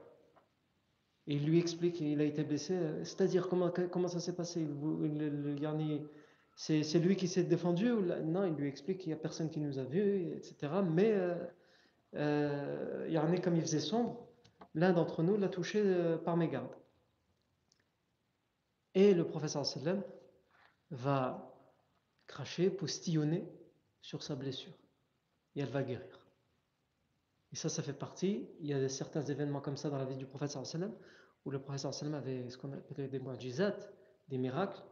Et 1.28 1.36
il 1.36 1.46
lui 1.46 1.60
explique, 1.60 2.00
il 2.00 2.22
a 2.22 2.24
été 2.24 2.44
blessé, 2.44 2.78
c'est-à-dire 3.04 3.50
comment, 3.50 3.70
comment 3.92 4.08
ça 4.08 4.20
s'est 4.20 4.36
passé? 4.36 4.66
C'est 6.58 7.00
lui 7.00 7.16
qui 7.16 7.28
s'est 7.28 7.44
défendu 7.44 7.92
Non, 8.24 8.46
il 8.46 8.54
lui 8.54 8.68
explique 8.68 9.00
qu'il 9.00 9.10
n'y 9.10 9.14
a 9.14 9.18
personne 9.18 9.50
qui 9.50 9.60
nous 9.60 9.78
a 9.78 9.84
vus, 9.84 10.34
etc. 10.36 10.72
Mais 10.90 11.12
euh, 11.12 11.36
euh, 12.16 13.40
comme 13.44 13.56
il 13.56 13.62
faisait 13.62 13.80
sombre, 13.80 14.28
l'un 14.74 14.94
d'entre 14.94 15.22
nous 15.22 15.38
l'a 15.38 15.50
touché 15.50 15.82
euh, 15.84 16.18
par 16.18 16.38
mégarde. 16.38 16.74
Et 18.96 19.14
le 19.14 19.28
professeur 19.28 19.66
sallam 19.66 20.02
va 20.90 21.54
cracher, 22.26 22.72
postillonner 22.72 23.48
sur 24.02 24.24
sa 24.24 24.36
blessure. 24.36 24.74
Et 25.56 25.62
elle 25.62 25.70
va 25.70 25.84
guérir. 25.84 26.17
Et 27.52 27.56
ça, 27.56 27.70
ça 27.70 27.82
fait 27.82 27.94
partie, 27.94 28.50
il 28.60 28.68
y 28.68 28.74
a 28.74 28.90
certains 28.90 29.22
événements 29.22 29.62
comme 29.62 29.78
ça 29.78 29.90
dans 29.90 29.98
la 29.98 30.06
vie 30.06 30.18
du 30.18 30.26
professeur 30.26 30.66
sallam, 30.66 30.94
où 31.46 31.52
le 31.52 31.60
professeur 31.60 31.94
sallam 31.94 32.16
avait 32.16 32.50
ce 32.50 32.58
qu'on 32.58 32.74
appelle 32.74 33.10
des 33.10 33.20
mu'jizat, 33.20 33.76
des 34.28 34.38
miracles, 34.38 34.84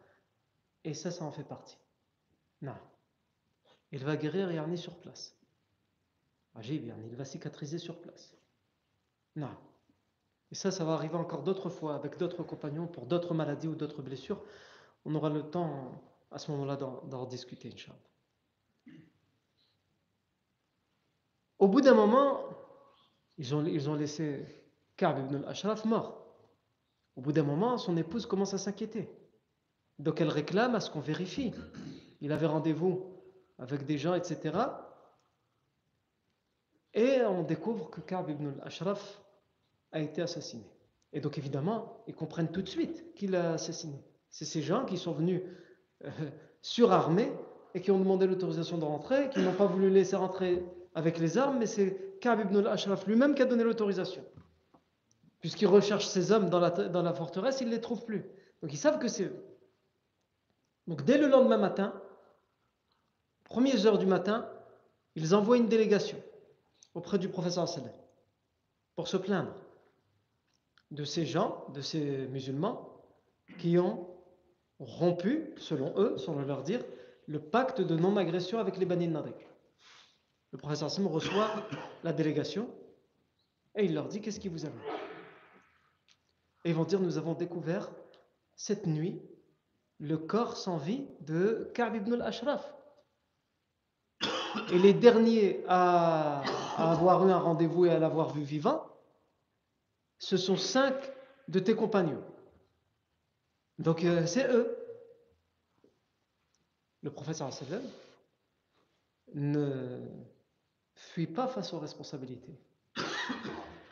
et 0.84 0.94
ça, 0.94 1.12
ça 1.12 1.26
en 1.26 1.32
fait 1.32 1.44
partie. 1.44 1.78
Non. 2.62 2.76
Il 3.92 4.04
va 4.06 4.16
guérir 4.16 4.52
Yarni 4.52 4.78
sur 4.78 4.96
place. 5.00 5.38
Ajib, 6.54 6.92
il 7.10 7.16
va 7.16 7.26
cicatriser 7.26 7.78
sur 7.78 8.00
place. 8.00 8.34
Non. 9.36 9.56
Et 10.52 10.56
ça, 10.56 10.72
ça 10.72 10.86
va 10.86 10.94
arriver 10.94 11.16
encore 11.16 11.44
d'autres 11.44 11.70
fois 11.70 11.96
avec 11.96 12.18
d'autres 12.18 12.44
compagnons 12.44 12.88
pour 12.88 13.06
d'autres 13.06 13.34
maladies 13.34 13.68
ou 13.68 13.76
d'autres 13.76 14.02
blessures. 14.02 14.42
On 15.04 15.14
aura 15.16 15.30
le 15.30 15.50
temps 15.50 16.02
à 16.32 16.40
ce 16.40 16.52
moment-là 16.52 16.78
d'en 16.78 17.26
discuter, 17.26 17.72
Inch'Allah. 17.74 18.00
Au 21.66 21.68
bout 21.68 21.82
d'un 21.82 21.96
moment, 21.96 22.42
ils 23.40 23.56
ont, 23.56 23.96
laissé 23.96 24.46
Ka'b 24.98 25.18
ibn 25.18 25.38
al-Ashraf 25.38 25.84
mort. 25.84 26.24
Au 27.16 27.22
bout 27.22 27.32
d'un 27.32 27.42
moment, 27.42 27.80
son 27.80 27.98
épouse 27.98 28.28
commence 28.28 28.54
à 28.54 28.60
s'inquiéter. 28.60 29.10
Donc 29.98 30.22
elle 30.22 30.30
réclame 30.30 30.76
à 30.76 30.80
ce 30.80 30.92
qu'on 30.92 31.00
vérifie. 31.00 31.54
Il 32.22 32.32
avait 32.32 32.46
rendez-vous 32.46 33.08
avec 33.58 33.84
des 33.84 33.98
gens, 33.98 34.14
etc. 34.14 34.60
Et 36.94 37.24
on 37.24 37.42
découvre 37.42 37.90
que 37.90 38.00
Ka'b 38.00 38.30
ibn 38.30 38.50
al-Ashraf 38.60 39.24
a 39.92 40.02
été 40.02 40.22
assassiné. 40.22 40.70
Et 41.14 41.20
donc 41.20 41.40
évidemment, 41.40 42.04
ils 42.06 42.14
comprennent 42.14 42.52
tout 42.52 42.62
de 42.62 42.70
suite 42.70 43.16
qu'il 43.16 43.36
a 43.36 43.54
assassiné. 43.54 44.00
C'est 44.30 44.46
ces 44.46 44.62
gens 44.62 44.86
qui 44.86 45.00
sont 45.00 45.14
venus 45.14 45.42
euh, 46.04 46.12
surarmés 46.62 47.32
et 47.74 47.82
qui 47.82 47.90
ont 47.90 47.98
demandé 47.98 48.28
l'autorisation 48.28 48.78
de 48.78 48.86
rentrer, 48.86 49.32
qui 49.32 49.40
n'ont 49.40 49.56
pas 49.56 49.66
voulu 49.66 49.90
laisser 49.90 50.16
rentrer 50.16 50.64
avec 50.96 51.20
les 51.20 51.38
armes, 51.38 51.60
mais 51.60 51.66
c'est 51.66 52.20
Ka'b 52.22 52.40
ibn 52.40 52.58
al-Ashraf 52.58 53.06
lui-même 53.06 53.36
qui 53.36 53.42
a 53.42 53.46
donné 53.46 53.64
l'autorisation. 53.64 54.26
Puisqu'ils 55.42 55.68
recherchent 55.68 56.08
ces 56.08 56.32
hommes 56.32 56.50
dans 56.50 56.60
la, 56.60 57.14
forteresse, 57.14 57.62
ils 57.62 57.68
ne 57.68 57.72
les 57.72 57.82
trouvent 57.82 58.06
plus. 58.06 58.26
Donc 58.62 58.74
ils 58.74 58.78
savent 58.78 58.98
que 58.98 59.10
c'est 59.10 59.26
eux. 59.26 59.46
Donc 60.88 61.04
dès 61.04 61.18
le 61.18 61.28
lendemain 61.28 61.58
matin, 61.58 61.94
premières 63.44 63.86
heures 63.86 63.98
du 63.98 64.06
matin, 64.06 64.50
ils 65.16 65.36
envoient 65.36 65.58
une 65.58 65.68
délégation 65.68 66.18
auprès 66.96 67.20
du 67.20 67.30
professeur 67.30 67.68
sallam 67.68 67.92
pour 68.96 69.08
se 69.08 69.18
plaindre 69.18 69.54
de 70.92 71.04
ces 71.04 71.26
gens, 71.26 71.66
de 71.74 71.82
ces 71.82 72.28
musulmans 72.28 73.04
qui 73.60 73.78
ont 73.78 74.08
rompu, 74.80 75.54
selon 75.58 75.94
eux, 75.98 76.18
selon 76.18 76.42
leur 76.42 76.64
dire, 76.64 76.84
le 77.28 77.40
pacte 77.40 77.82
de 77.82 77.96
non-agression 77.96 78.60
avec 78.60 78.78
les 78.78 78.86
Bani 78.86 79.08
Nadir. 79.08 79.34
Le 80.56 80.58
professeur 80.58 80.90
sallam 80.90 81.12
reçoit 81.12 81.52
la 82.06 82.14
délégation 82.14 82.70
et 83.76 83.84
il 83.84 83.94
leur 83.94 84.08
dit 84.08 84.22
qu'est-ce 84.22 84.40
qui 84.40 84.48
vous 84.48 84.66
amène 84.66 84.80
Et 86.64 86.70
ils 86.70 86.74
vont 86.74 86.86
dire 86.86 87.02
nous 87.02 87.18
avons 87.18 87.34
découvert 87.34 87.92
cette 88.56 88.88
nuit 88.88 89.22
le 90.00 90.18
corps 90.18 90.56
sans 90.56 90.78
vie 90.78 91.04
de 91.20 91.70
Ka'b 91.74 91.98
ibn 91.98 92.14
al-Ashraf. 92.14 92.74
Et 94.72 94.80
les 94.80 94.94
derniers 94.94 95.62
à, 95.68 96.42
avoir 96.78 97.28
eu 97.28 97.32
un 97.32 97.40
rendez-vous 97.40 97.88
et 97.88 97.90
à 97.90 98.00
l'avoir 98.00 98.30
vu 98.30 98.42
vivant, 98.42 98.88
ce 100.20 100.38
sont 100.38 100.56
cinq 100.56 100.96
de 101.50 101.60
tes 101.60 101.76
compagnons. 101.76 102.24
Donc 103.78 104.06
euh, 104.06 104.26
c'est 104.26 104.50
eux. 104.50 104.74
Le 107.02 107.12
professeur 107.12 107.50
ne 109.34 110.00
fuit 110.96 111.28
pas 111.28 111.48
face 111.48 111.74
aux 111.74 111.80
responsabilités. 111.80 112.56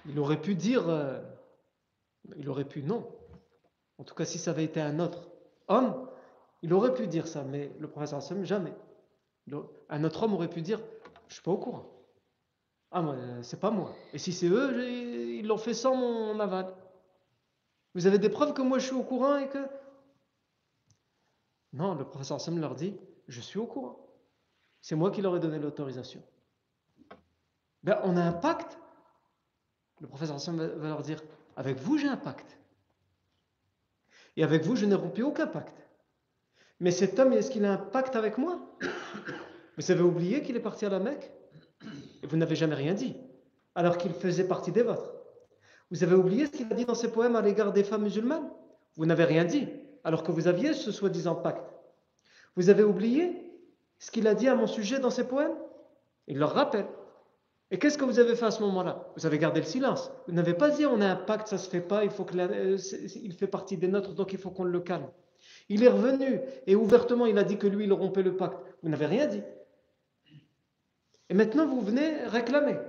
Il 0.05 0.19
aurait 0.19 0.41
pu 0.41 0.55
dire, 0.55 0.89
euh, 0.89 1.21
il 2.37 2.49
aurait 2.49 2.65
pu 2.65 2.83
non. 2.83 3.07
En 3.97 4.03
tout 4.03 4.15
cas, 4.15 4.25
si 4.25 4.37
ça 4.37 4.51
avait 4.51 4.63
été 4.63 4.81
un 4.81 4.99
autre, 4.99 5.29
homme, 5.67 6.09
il 6.61 6.73
aurait 6.73 6.93
pu 6.93 7.07
dire 7.07 7.27
ça, 7.27 7.43
mais 7.43 7.71
le 7.79 7.87
professeur 7.87 8.19
Hassan, 8.19 8.43
jamais. 8.43 8.73
Un 9.89 10.03
autre 10.03 10.23
homme 10.23 10.33
aurait 10.33 10.49
pu 10.49 10.61
dire 10.61 10.79
Je 11.27 11.35
suis 11.35 11.43
pas 11.43 11.51
au 11.51 11.57
courant. 11.57 11.89
Ah, 12.91 13.01
moi, 13.01 13.15
c'est 13.41 13.59
pas 13.59 13.71
moi. 13.71 13.93
Et 14.13 14.17
si 14.17 14.31
c'est 14.31 14.47
eux, 14.47 14.87
ils 14.89 15.47
l'ont 15.47 15.57
fait 15.57 15.73
sans 15.73 15.95
mon 15.95 16.39
aval. 16.39 16.73
Vous 17.95 18.07
avez 18.07 18.19
des 18.19 18.29
preuves 18.29 18.53
que 18.53 18.61
moi 18.61 18.79
je 18.79 18.87
suis 18.87 18.95
au 18.95 19.03
courant 19.03 19.37
et 19.37 19.49
que. 19.49 19.67
Non, 21.73 21.95
le 21.95 22.05
professeur 22.05 22.35
Hassan 22.35 22.59
leur 22.59 22.75
dit 22.75 22.95
Je 23.27 23.41
suis 23.41 23.59
au 23.59 23.65
courant. 23.65 23.99
C'est 24.81 24.95
moi 24.95 25.11
qui 25.11 25.21
leur 25.21 25.35
ai 25.35 25.39
donné 25.39 25.59
l'autorisation. 25.59 26.21
Ben, 27.83 27.99
on 28.03 28.17
a 28.17 28.21
un 28.21 28.31
pacte. 28.31 28.77
Le 29.99 30.07
professeur 30.07 30.35
Hassan 30.35 30.55
va 30.57 30.87
leur 30.87 31.01
dire 31.01 31.21
Avec 31.55 31.79
vous, 31.79 31.97
j'ai 31.97 32.07
un 32.07 32.17
pacte. 32.17 32.57
Et 34.35 34.43
avec 34.43 34.63
vous, 34.63 34.75
je 34.75 34.85
n'ai 34.85 34.95
rompu 34.95 35.21
aucun 35.21 35.47
pacte. 35.47 35.85
Mais 36.79 36.91
cet 36.91 37.19
homme, 37.19 37.33
est-ce 37.33 37.51
qu'il 37.51 37.65
a 37.65 37.73
un 37.73 37.77
pacte 37.77 38.15
avec 38.15 38.37
moi? 38.37 38.59
Vous 39.77 39.89
avez 39.89 40.03
oublié 40.03 40.43
qu'il 40.43 40.55
est 40.55 40.59
parti 40.59 40.85
à 40.85 40.89
la 40.89 40.99
Mecque? 40.99 41.31
Et 42.21 42.27
vous 42.27 42.37
n'avez 42.37 42.55
jamais 42.55 42.75
rien 42.75 42.93
dit, 42.93 43.15
alors 43.73 43.97
qu'il 43.97 44.13
faisait 44.13 44.47
partie 44.47 44.71
des 44.71 44.83
vôtres. 44.83 45.11
Vous 45.89 46.03
avez 46.03 46.13
oublié 46.13 46.45
ce 46.45 46.51
qu'il 46.51 46.71
a 46.71 46.75
dit 46.75 46.85
dans 46.85 46.93
ses 46.93 47.11
poèmes 47.11 47.35
à 47.35 47.41
l'égard 47.41 47.73
des 47.73 47.83
femmes 47.83 48.03
musulmanes? 48.03 48.47
Vous 48.97 49.07
n'avez 49.07 49.23
rien 49.23 49.45
dit, 49.45 49.67
alors 50.03 50.21
que 50.21 50.31
vous 50.31 50.47
aviez 50.47 50.73
ce 50.73 50.91
soi-disant 50.91 51.35
pacte. 51.35 51.73
Vous 52.55 52.69
avez 52.69 52.83
oublié 52.83 53.51
ce 53.97 54.11
qu'il 54.11 54.27
a 54.27 54.35
dit 54.35 54.47
à 54.47 54.53
mon 54.53 54.67
sujet 54.67 54.99
dans 54.99 55.09
ses 55.09 55.27
poèmes? 55.27 55.55
Il 56.27 56.37
leur 56.37 56.53
rappelle. 56.53 56.85
Et 57.73 57.79
qu'est-ce 57.79 57.97
que 57.97 58.05
vous 58.05 58.19
avez 58.19 58.35
fait 58.35 58.45
à 58.45 58.51
ce 58.51 58.61
moment-là? 58.61 59.11
Vous 59.17 59.25
avez 59.25 59.39
gardé 59.39 59.59
le 59.59 59.65
silence. 59.65 60.11
Vous 60.27 60.33
n'avez 60.33 60.53
pas 60.53 60.69
dit 60.69 60.85
on 60.85 61.01
a 61.01 61.07
un 61.07 61.15
pacte, 61.15 61.47
ça 61.47 61.57
se 61.57 61.67
fait 61.67 61.81
pas, 61.81 62.03
il 62.03 62.11
faut 62.11 62.23
que 62.23 62.37
euh, 62.37 62.77
il 63.15 63.33
fait 63.33 63.47
partie 63.47 63.77
des 63.77 63.87
nôtres, 63.87 64.13
donc 64.13 64.31
il 64.31 64.37
faut 64.37 64.51
qu'on 64.51 64.63
le 64.63 64.79
calme. 64.79 65.09
Il 65.69 65.83
est 65.83 65.89
revenu 65.89 66.39
et 66.67 66.75
ouvertement 66.75 67.25
il 67.25 67.35
a 67.39 67.43
dit 67.43 67.57
que 67.57 67.65
lui 67.65 67.85
il 67.85 67.93
rompait 67.93 68.21
le 68.21 68.37
pacte. 68.37 68.59
Vous 68.83 68.89
n'avez 68.89 69.07
rien 69.07 69.25
dit. 69.25 69.41
Et 71.29 71.33
maintenant 71.33 71.65
vous 71.65 71.81
venez 71.81 72.27
réclamer. 72.27 72.73
Le 72.73 72.83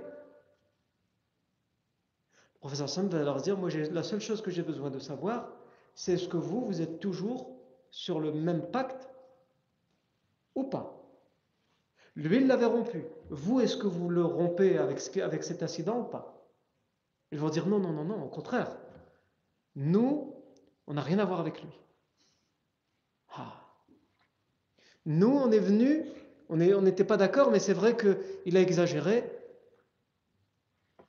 professeur 2.59 2.87
Sam 2.87 3.07
va 3.07 3.23
leur 3.23 3.41
dire 3.41 3.57
moi 3.57 3.71
la 3.91 4.03
seule 4.03 4.21
chose 4.21 4.43
que 4.43 4.51
j'ai 4.51 4.61
besoin 4.61 4.91
de 4.91 4.99
savoir, 4.99 5.51
c'est 5.95 6.13
est-ce 6.13 6.27
que 6.27 6.37
vous 6.37 6.63
vous 6.63 6.83
êtes 6.83 6.99
toujours 6.99 7.57
sur 7.89 8.19
le 8.19 8.31
même 8.31 8.69
pacte 8.69 9.09
ou 10.53 10.65
pas? 10.65 10.94
Lui, 12.15 12.37
il 12.37 12.47
l'avait 12.47 12.65
rompu. 12.65 13.03
Vous, 13.29 13.59
est-ce 13.59 13.75
que 13.75 13.87
vous 13.87 14.09
le 14.09 14.23
rompez 14.23 14.77
avec, 14.77 14.99
cet 14.99 15.63
incident 15.63 15.99
ou 15.99 16.03
pas? 16.03 16.47
Ils 17.31 17.39
vont 17.39 17.49
dire 17.49 17.67
non, 17.67 17.79
non, 17.79 17.91
non, 17.91 18.05
non, 18.05 18.23
au 18.23 18.29
contraire. 18.29 18.77
Nous, 19.75 20.33
on 20.87 20.93
n'a 20.93 21.01
rien 21.01 21.19
à 21.19 21.25
voir 21.25 21.41
avec 21.41 21.61
lui. 21.61 21.69
Ah. 23.35 23.61
Nous, 25.05 25.27
on 25.27 25.51
est 25.51 25.59
venus, 25.59 26.05
on 26.47 26.57
n'était 26.57 27.03
pas 27.03 27.17
d'accord, 27.17 27.51
mais 27.51 27.59
c'est 27.59 27.73
vrai 27.73 27.97
qu'il 27.97 28.55
a 28.55 28.61
exagéré. 28.61 29.29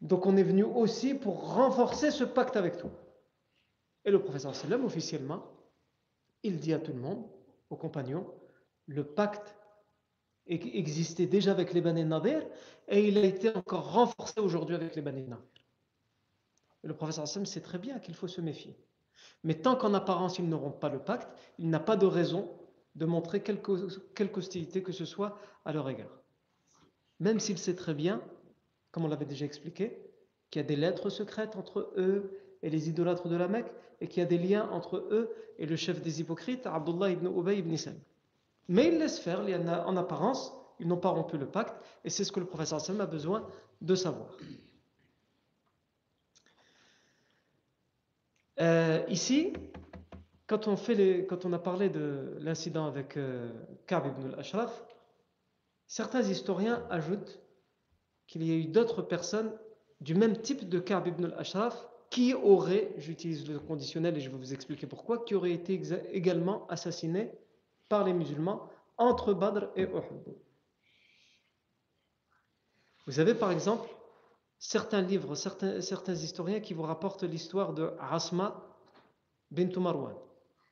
Donc 0.00 0.26
on 0.26 0.36
est 0.36 0.42
venu 0.42 0.62
aussi 0.62 1.14
pour 1.14 1.54
renforcer 1.54 2.10
ce 2.10 2.24
pacte 2.24 2.56
avec 2.56 2.76
toi. 2.76 2.90
Et 4.04 4.10
le 4.10 4.22
professeur 4.22 4.54
Sallam, 4.54 4.84
officiellement, 4.84 5.44
il 6.42 6.58
dit 6.58 6.72
à 6.72 6.78
tout 6.78 6.92
le 6.92 7.00
monde, 7.00 7.24
aux 7.70 7.76
compagnons, 7.76 8.26
le 8.86 9.04
pacte 9.04 9.55
existait 10.46 11.26
déjà 11.26 11.50
avec 11.50 11.72
les 11.72 11.80
Bani 11.80 12.04
Nadir 12.04 12.46
et 12.88 13.08
il 13.08 13.18
a 13.18 13.24
été 13.24 13.54
encore 13.54 13.92
renforcé 13.92 14.40
aujourd'hui 14.40 14.76
avec 14.76 14.94
les 14.94 15.02
Bani 15.02 15.22
Nadir. 15.22 15.44
le 16.82 16.94
professeur 16.94 17.24
Hassan 17.24 17.46
sait 17.46 17.60
très 17.60 17.78
bien 17.78 17.98
qu'il 17.98 18.14
faut 18.14 18.28
se 18.28 18.40
méfier. 18.40 18.76
Mais 19.42 19.54
tant 19.54 19.76
qu'en 19.76 19.94
apparence 19.94 20.38
ils 20.38 20.48
n'auront 20.48 20.70
pas 20.70 20.88
le 20.88 21.00
pacte, 21.00 21.28
il 21.58 21.68
n'a 21.68 21.80
pas 21.80 21.96
de 21.96 22.06
raison 22.06 22.48
de 22.94 23.06
montrer 23.06 23.42
quelque, 23.42 24.38
hostilité 24.38 24.82
que 24.82 24.92
ce 24.92 25.04
soit 25.04 25.38
à 25.64 25.72
leur 25.72 25.88
égard. 25.88 26.22
Même 27.20 27.40
s'il 27.40 27.58
sait 27.58 27.74
très 27.74 27.94
bien, 27.94 28.22
comme 28.90 29.04
on 29.04 29.08
l'avait 29.08 29.26
déjà 29.26 29.44
expliqué, 29.44 29.98
qu'il 30.50 30.62
y 30.62 30.64
a 30.64 30.68
des 30.68 30.76
lettres 30.76 31.10
secrètes 31.10 31.56
entre 31.56 31.92
eux 31.96 32.38
et 32.62 32.70
les 32.70 32.88
idolâtres 32.88 33.28
de 33.28 33.36
la 33.36 33.48
Mecque 33.48 33.72
et 34.00 34.08
qu'il 34.08 34.22
y 34.22 34.26
a 34.26 34.28
des 34.28 34.38
liens 34.38 34.68
entre 34.70 34.96
eux 35.10 35.34
et 35.58 35.66
le 35.66 35.76
chef 35.76 36.00
des 36.00 36.20
hypocrites, 36.20 36.66
Abdullah 36.66 37.10
ibn 37.10 37.26
Ubay 37.26 37.58
ibn 37.58 37.76
Salim. 37.76 38.00
Mais 38.68 38.88
il 38.88 38.98
laisse 38.98 39.18
faire, 39.18 39.40
en 39.86 39.96
apparence, 39.96 40.52
ils 40.80 40.88
n'ont 40.88 40.96
pas 40.96 41.10
rompu 41.10 41.38
le 41.38 41.46
pacte, 41.46 41.74
et 42.04 42.10
c'est 42.10 42.24
ce 42.24 42.32
que 42.32 42.40
le 42.40 42.46
professeur 42.46 42.78
Hassan 42.78 43.00
a 43.00 43.06
besoin 43.06 43.46
de 43.80 43.94
savoir. 43.94 44.36
Euh, 48.60 49.04
ici, 49.08 49.52
quand 50.46 50.66
on, 50.68 51.52
a 51.52 51.58
parlé 51.58 51.90
de 51.90 52.36
l'incident 52.40 52.86
avec 52.86 53.16
euh, 53.16 53.52
Ka'b 53.86 54.06
ibn 54.06 54.32
al-Ashraf, 54.32 54.84
certains 55.86 56.22
historiens 56.22 56.86
ajoutent 56.88 57.40
qu'il 58.26 58.42
y 58.44 58.52
a 58.52 58.54
eu 58.54 58.66
d'autres 58.66 59.02
personnes 59.02 59.52
du 60.00 60.14
même 60.14 60.38
type 60.38 60.68
de 60.68 60.78
Ka'b 60.78 61.06
ibn 61.06 61.26
al-Ashraf 61.26 61.86
qui 62.10 62.34
auraient, 62.34 62.92
j'utilise 62.98 63.48
le 63.48 63.58
conditionnel 63.58 64.16
et 64.16 64.20
je 64.20 64.30
vais 64.30 64.36
vous 64.36 64.54
expliquer 64.54 64.86
pourquoi, 64.86 65.24
qui 65.24 65.34
auraient 65.34 65.52
été 65.52 65.80
également 66.12 66.66
assassinés 66.68 67.32
par 67.88 68.04
les 68.04 68.12
musulmans 68.12 68.68
entre 68.98 69.34
Badr 69.34 69.66
et 69.76 69.82
Uhud. 69.82 70.36
Vous 73.06 73.20
avez 73.20 73.34
par 73.34 73.52
exemple 73.52 73.88
certains 74.58 75.02
livres, 75.02 75.34
certains, 75.34 75.80
certains 75.80 76.14
historiens 76.14 76.60
qui 76.60 76.74
vous 76.74 76.82
rapportent 76.82 77.22
l'histoire 77.22 77.72
de 77.72 77.92
Asma 78.00 78.66
bint 79.50 79.70
Marwan. 79.78 80.14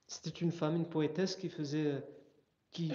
C'était 0.07 0.31
une 0.31 0.53
femme, 0.53 0.77
une 0.77 0.89
poétesse 0.89 1.37
qui 1.37 1.49
faisait, 1.49 2.03
qui 2.71 2.93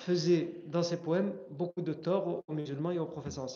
faisait 0.00 0.62
dans 0.66 0.82
ses 0.82 0.98
poèmes 0.98 1.34
beaucoup 1.50 1.82
de 1.82 1.92
tort 1.92 2.42
aux 2.46 2.52
musulmans 2.52 2.90
et 2.90 2.98
aux 2.98 3.06
professeurs 3.06 3.48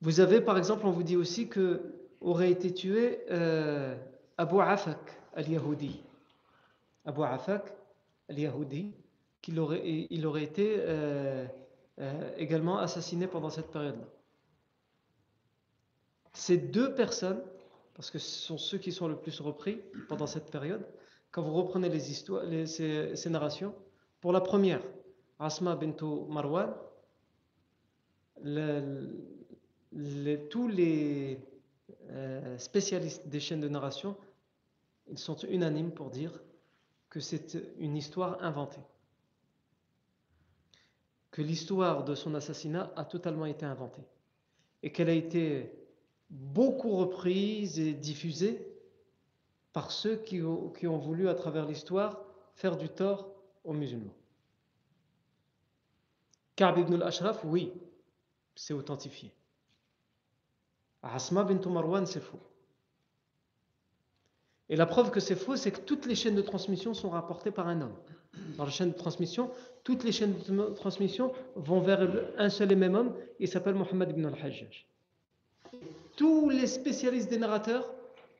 Vous 0.00 0.20
avez 0.20 0.40
par 0.40 0.58
exemple, 0.58 0.86
on 0.86 0.90
vous 0.90 1.04
dit 1.04 1.16
aussi 1.16 1.48
que 1.48 1.94
aurait 2.20 2.50
été 2.50 2.72
tué 2.74 3.20
euh, 3.30 3.94
Abu 4.36 4.60
Afak 4.60 4.98
al-Yahudi. 5.34 6.02
Abu 7.04 7.22
Afak 7.22 7.75
al-Yahudi, 8.28 8.94
qu'il 9.42 9.60
aurait, 9.60 10.42
été 10.42 10.76
euh, 10.78 11.46
euh, 12.00 12.30
également 12.36 12.78
assassiné 12.78 13.26
pendant 13.26 13.50
cette 13.50 13.70
période-là. 13.70 14.06
Ces 16.32 16.58
deux 16.58 16.94
personnes, 16.94 17.40
parce 17.94 18.10
que 18.10 18.18
ce 18.18 18.28
sont 18.28 18.58
ceux 18.58 18.78
qui 18.78 18.92
sont 18.92 19.08
le 19.08 19.16
plus 19.16 19.40
repris 19.40 19.80
pendant 20.08 20.26
cette 20.26 20.50
période, 20.50 20.84
quand 21.30 21.42
vous 21.42 21.54
reprenez 21.54 21.88
les 21.88 22.10
histoires, 22.10 22.42
ces, 22.66 23.30
narrations, 23.30 23.74
pour 24.20 24.32
la 24.32 24.40
première, 24.40 24.82
Asma 25.38 25.76
bintou 25.76 26.26
Marwan, 26.26 26.74
tous 30.50 30.68
les 30.68 31.38
euh, 32.10 32.58
spécialistes 32.58 33.28
des 33.28 33.40
chaînes 33.40 33.60
de 33.60 33.68
narration, 33.68 34.16
ils 35.08 35.18
sont 35.18 35.36
unanimes 35.46 35.92
pour 35.92 36.10
dire 36.10 36.32
que 37.16 37.22
c'est 37.22 37.56
une 37.78 37.96
histoire 37.96 38.36
inventée. 38.42 38.84
Que 41.30 41.40
l'histoire 41.40 42.04
de 42.04 42.14
son 42.14 42.34
assassinat 42.34 42.92
a 42.94 43.06
totalement 43.06 43.46
été 43.46 43.64
inventée. 43.64 44.04
Et 44.82 44.92
qu'elle 44.92 45.08
a 45.08 45.14
été 45.14 45.72
beaucoup 46.28 46.94
reprise 46.94 47.78
et 47.78 47.94
diffusée 47.94 48.70
par 49.72 49.90
ceux 49.92 50.16
qui 50.16 50.42
ont, 50.42 50.98
voulu, 50.98 51.30
à 51.30 51.34
travers 51.34 51.64
l'histoire, 51.64 52.22
faire 52.54 52.76
du 52.76 52.90
tort 52.90 53.32
aux 53.64 53.72
musulmans. 53.72 54.12
Ka'b 56.54 56.76
ibn 56.76 56.96
al-Ashraf, 56.96 57.42
oui, 57.44 57.72
c'est 58.54 58.74
authentifié. 58.74 59.32
Asma 61.02 61.44
bint 61.44 61.66
Marwan, 61.70 62.04
c'est 62.04 62.20
faux. 62.20 62.40
Et 64.68 64.76
la 64.76 64.86
preuve 64.86 65.10
que 65.10 65.20
c'est 65.20 65.36
faux, 65.36 65.56
c'est 65.56 65.70
que 65.70 65.80
toutes 65.80 66.06
les 66.06 66.14
chaînes 66.14 66.34
de 66.34 66.42
transmission 66.42 66.92
sont 66.94 67.10
rapportées 67.10 67.52
par 67.52 67.68
un 67.68 67.80
homme. 67.80 67.94
Dans 68.56 68.64
la 68.64 68.70
chaîne 68.70 68.90
de 68.90 68.96
transmission, 68.96 69.50
toutes 69.84 70.04
les 70.04 70.12
chaînes 70.12 70.34
de 70.48 70.74
transmission 70.74 71.32
vont 71.54 71.80
vers 71.80 72.06
un 72.36 72.50
seul 72.50 72.72
et 72.72 72.76
même 72.76 72.94
homme, 72.94 73.14
il 73.38 73.48
s'appelle 73.48 73.74
Mohammed 73.74 74.10
ibn 74.10 74.26
al-Hajjaj 74.26 74.86
tous 76.16 76.48
les 76.48 76.66
spécialistes 76.66 77.30
des 77.30 77.38
narrateurs, 77.38 77.92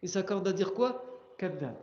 ils 0.03 0.09
s'accordent 0.09 0.49
à 0.49 0.53
dire 0.53 0.73
quoi? 0.73 1.05
Kadda. 1.39 1.75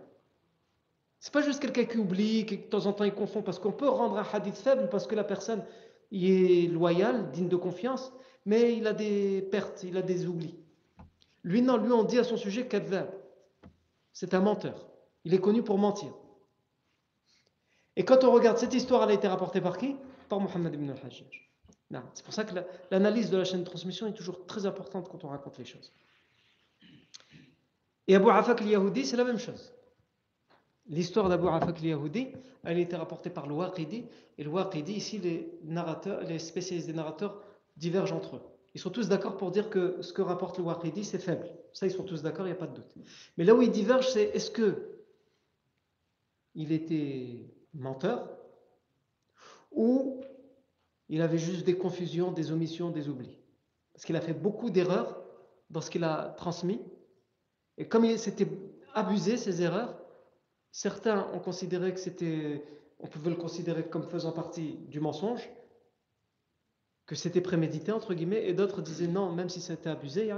C'est 1.19 1.31
pas 1.31 1.41
juste 1.41 1.61
quelqu'un 1.61 1.85
qui 1.85 1.97
oublie, 1.97 2.45
qui 2.45 2.57
de 2.57 2.63
temps 2.63 2.85
en 2.87 2.93
temps 2.93 3.05
il 3.05 3.13
confond, 3.13 3.41
parce 3.41 3.59
qu'on 3.59 3.71
peut 3.71 3.87
rendre 3.87 4.17
un 4.17 4.27
hadith 4.33 4.57
faible 4.57 4.89
parce 4.89 5.07
que 5.07 5.15
la 5.15 5.23
personne 5.23 5.63
est 6.11 6.71
loyale, 6.71 7.31
digne 7.31 7.47
de 7.47 7.55
confiance, 7.55 8.11
mais 8.45 8.75
il 8.75 8.87
a 8.87 8.93
des 8.93 9.41
pertes, 9.41 9.83
il 9.83 9.95
a 9.95 10.01
des 10.01 10.27
oublis. 10.27 10.55
Lui, 11.43 11.61
non, 11.61 11.77
lui, 11.77 11.91
on 11.91 12.03
dit 12.03 12.19
à 12.19 12.23
son 12.23 12.37
sujet 12.37 12.67
Kadda. 12.67 13.07
C'est 14.13 14.33
un 14.33 14.39
menteur. 14.39 14.87
Il 15.25 15.33
est 15.33 15.39
connu 15.39 15.63
pour 15.63 15.77
mentir. 15.77 16.13
Et 17.95 18.05
quand 18.05 18.23
on 18.23 18.31
regarde 18.31 18.57
cette 18.57 18.73
histoire, 18.73 19.03
elle 19.03 19.11
a 19.11 19.13
été 19.13 19.27
rapportée 19.27 19.61
par 19.61 19.77
qui? 19.77 19.95
Par 20.29 20.39
Mohammed 20.39 20.73
ibn 20.73 20.89
al-Hajjaj. 20.89 21.49
C'est 22.13 22.23
pour 22.23 22.33
ça 22.33 22.43
que 22.43 22.55
l'analyse 22.89 23.29
de 23.29 23.37
la 23.37 23.43
chaîne 23.43 23.59
de 23.59 23.65
transmission 23.65 24.07
est 24.07 24.13
toujours 24.13 24.45
très 24.47 24.65
importante 24.65 25.09
quand 25.09 25.23
on 25.23 25.27
raconte 25.27 25.57
les 25.59 25.65
choses. 25.65 25.91
Et 28.07 28.15
Abu 28.15 28.29
Afak 28.29 28.61
al-Yahudi, 28.61 29.05
c'est 29.05 29.17
la 29.17 29.23
même 29.23 29.37
chose. 29.37 29.73
L'histoire 30.87 31.29
d'Abu 31.29 31.47
Afak 31.47 31.77
al-Yahudi, 31.77 32.29
elle 32.63 32.77
a 32.77 32.79
été 32.79 32.95
rapportée 32.95 33.29
par 33.29 33.47
le. 33.47 33.55
Et 34.37 34.43
le 34.43 34.49
Waqidi, 34.49 34.93
ici, 34.93 35.19
les, 35.19 35.59
narrateurs, 35.63 36.21
les 36.21 36.39
spécialistes 36.39 36.87
des 36.87 36.93
narrateurs 36.93 37.41
divergent 37.77 38.13
entre 38.13 38.37
eux. 38.37 38.41
Ils 38.75 38.81
sont 38.81 38.89
tous 38.89 39.07
d'accord 39.07 39.37
pour 39.37 39.51
dire 39.51 39.69
que 39.69 40.01
ce 40.01 40.13
que 40.13 40.21
rapporte 40.21 40.57
le 40.57 40.63
Waqidi, 40.63 41.03
c'est 41.03 41.19
faible. 41.19 41.47
Ça, 41.73 41.85
ils 41.85 41.91
sont 41.91 42.03
tous 42.03 42.23
d'accord, 42.23 42.45
il 42.47 42.49
n'y 42.49 42.55
a 42.55 42.59
pas 42.59 42.67
de 42.67 42.75
doute. 42.75 42.95
Mais 43.37 43.43
là 43.43 43.53
où 43.53 43.61
ils 43.61 43.71
divergent, 43.71 44.09
c'est 44.09 44.23
est-ce 44.23 44.49
que 44.49 44.89
il 46.55 46.71
était 46.71 47.51
menteur 47.73 48.29
ou 49.71 50.21
il 51.09 51.21
avait 51.21 51.37
juste 51.37 51.65
des 51.65 51.77
confusions, 51.77 52.31
des 52.31 52.51
omissions, 52.51 52.89
des 52.89 53.09
oublis? 53.09 53.39
Parce 53.93 54.05
qu'il 54.05 54.15
a 54.15 54.21
fait 54.21 54.33
beaucoup 54.33 54.71
d'erreurs 54.71 55.23
dans 55.69 55.81
ce 55.81 55.91
qu'il 55.91 56.03
a 56.03 56.33
transmis. 56.37 56.81
Et 57.77 57.87
comme 57.87 58.05
il 58.05 58.17
s'était 58.17 58.47
abusé, 58.93 59.37
ces 59.37 59.61
erreurs, 59.61 59.99
certains 60.71 61.31
ont 61.33 61.39
considéré 61.39 61.93
que 61.93 61.99
c'était, 61.99 62.63
on 62.99 63.07
pouvait 63.07 63.29
le 63.29 63.35
considérer 63.35 63.87
comme 63.87 64.03
faisant 64.03 64.31
partie 64.31 64.77
du 64.87 64.99
mensonge, 64.99 65.47
que 67.05 67.15
c'était 67.15 67.41
prémédité, 67.41 67.91
entre 67.91 68.13
guillemets, 68.13 68.47
et 68.47 68.53
d'autres 68.53 68.81
disaient 68.81 69.07
non, 69.07 69.31
même 69.31 69.49
si 69.49 69.61
c'était 69.61 69.89
abusé, 69.89 70.31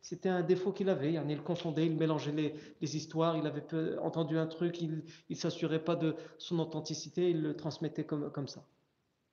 c'était 0.00 0.28
un 0.28 0.42
défaut 0.42 0.72
qu'il 0.72 0.88
avait. 0.88 1.12
Il 1.12 1.42
confondait, 1.42 1.86
il 1.86 1.96
mélangeait 1.96 2.54
les, 2.80 2.96
histoires, 2.96 3.36
il 3.36 3.46
avait 3.46 3.64
entendu 3.98 4.38
un 4.38 4.46
truc, 4.46 4.80
il 4.80 5.04
ne 5.28 5.34
s'assurait 5.34 5.84
pas 5.84 5.96
de 5.96 6.16
son 6.38 6.58
authenticité, 6.58 7.30
il 7.30 7.42
le 7.42 7.56
transmettait 7.56 8.04
comme, 8.04 8.30
comme 8.30 8.48
ça. 8.48 8.64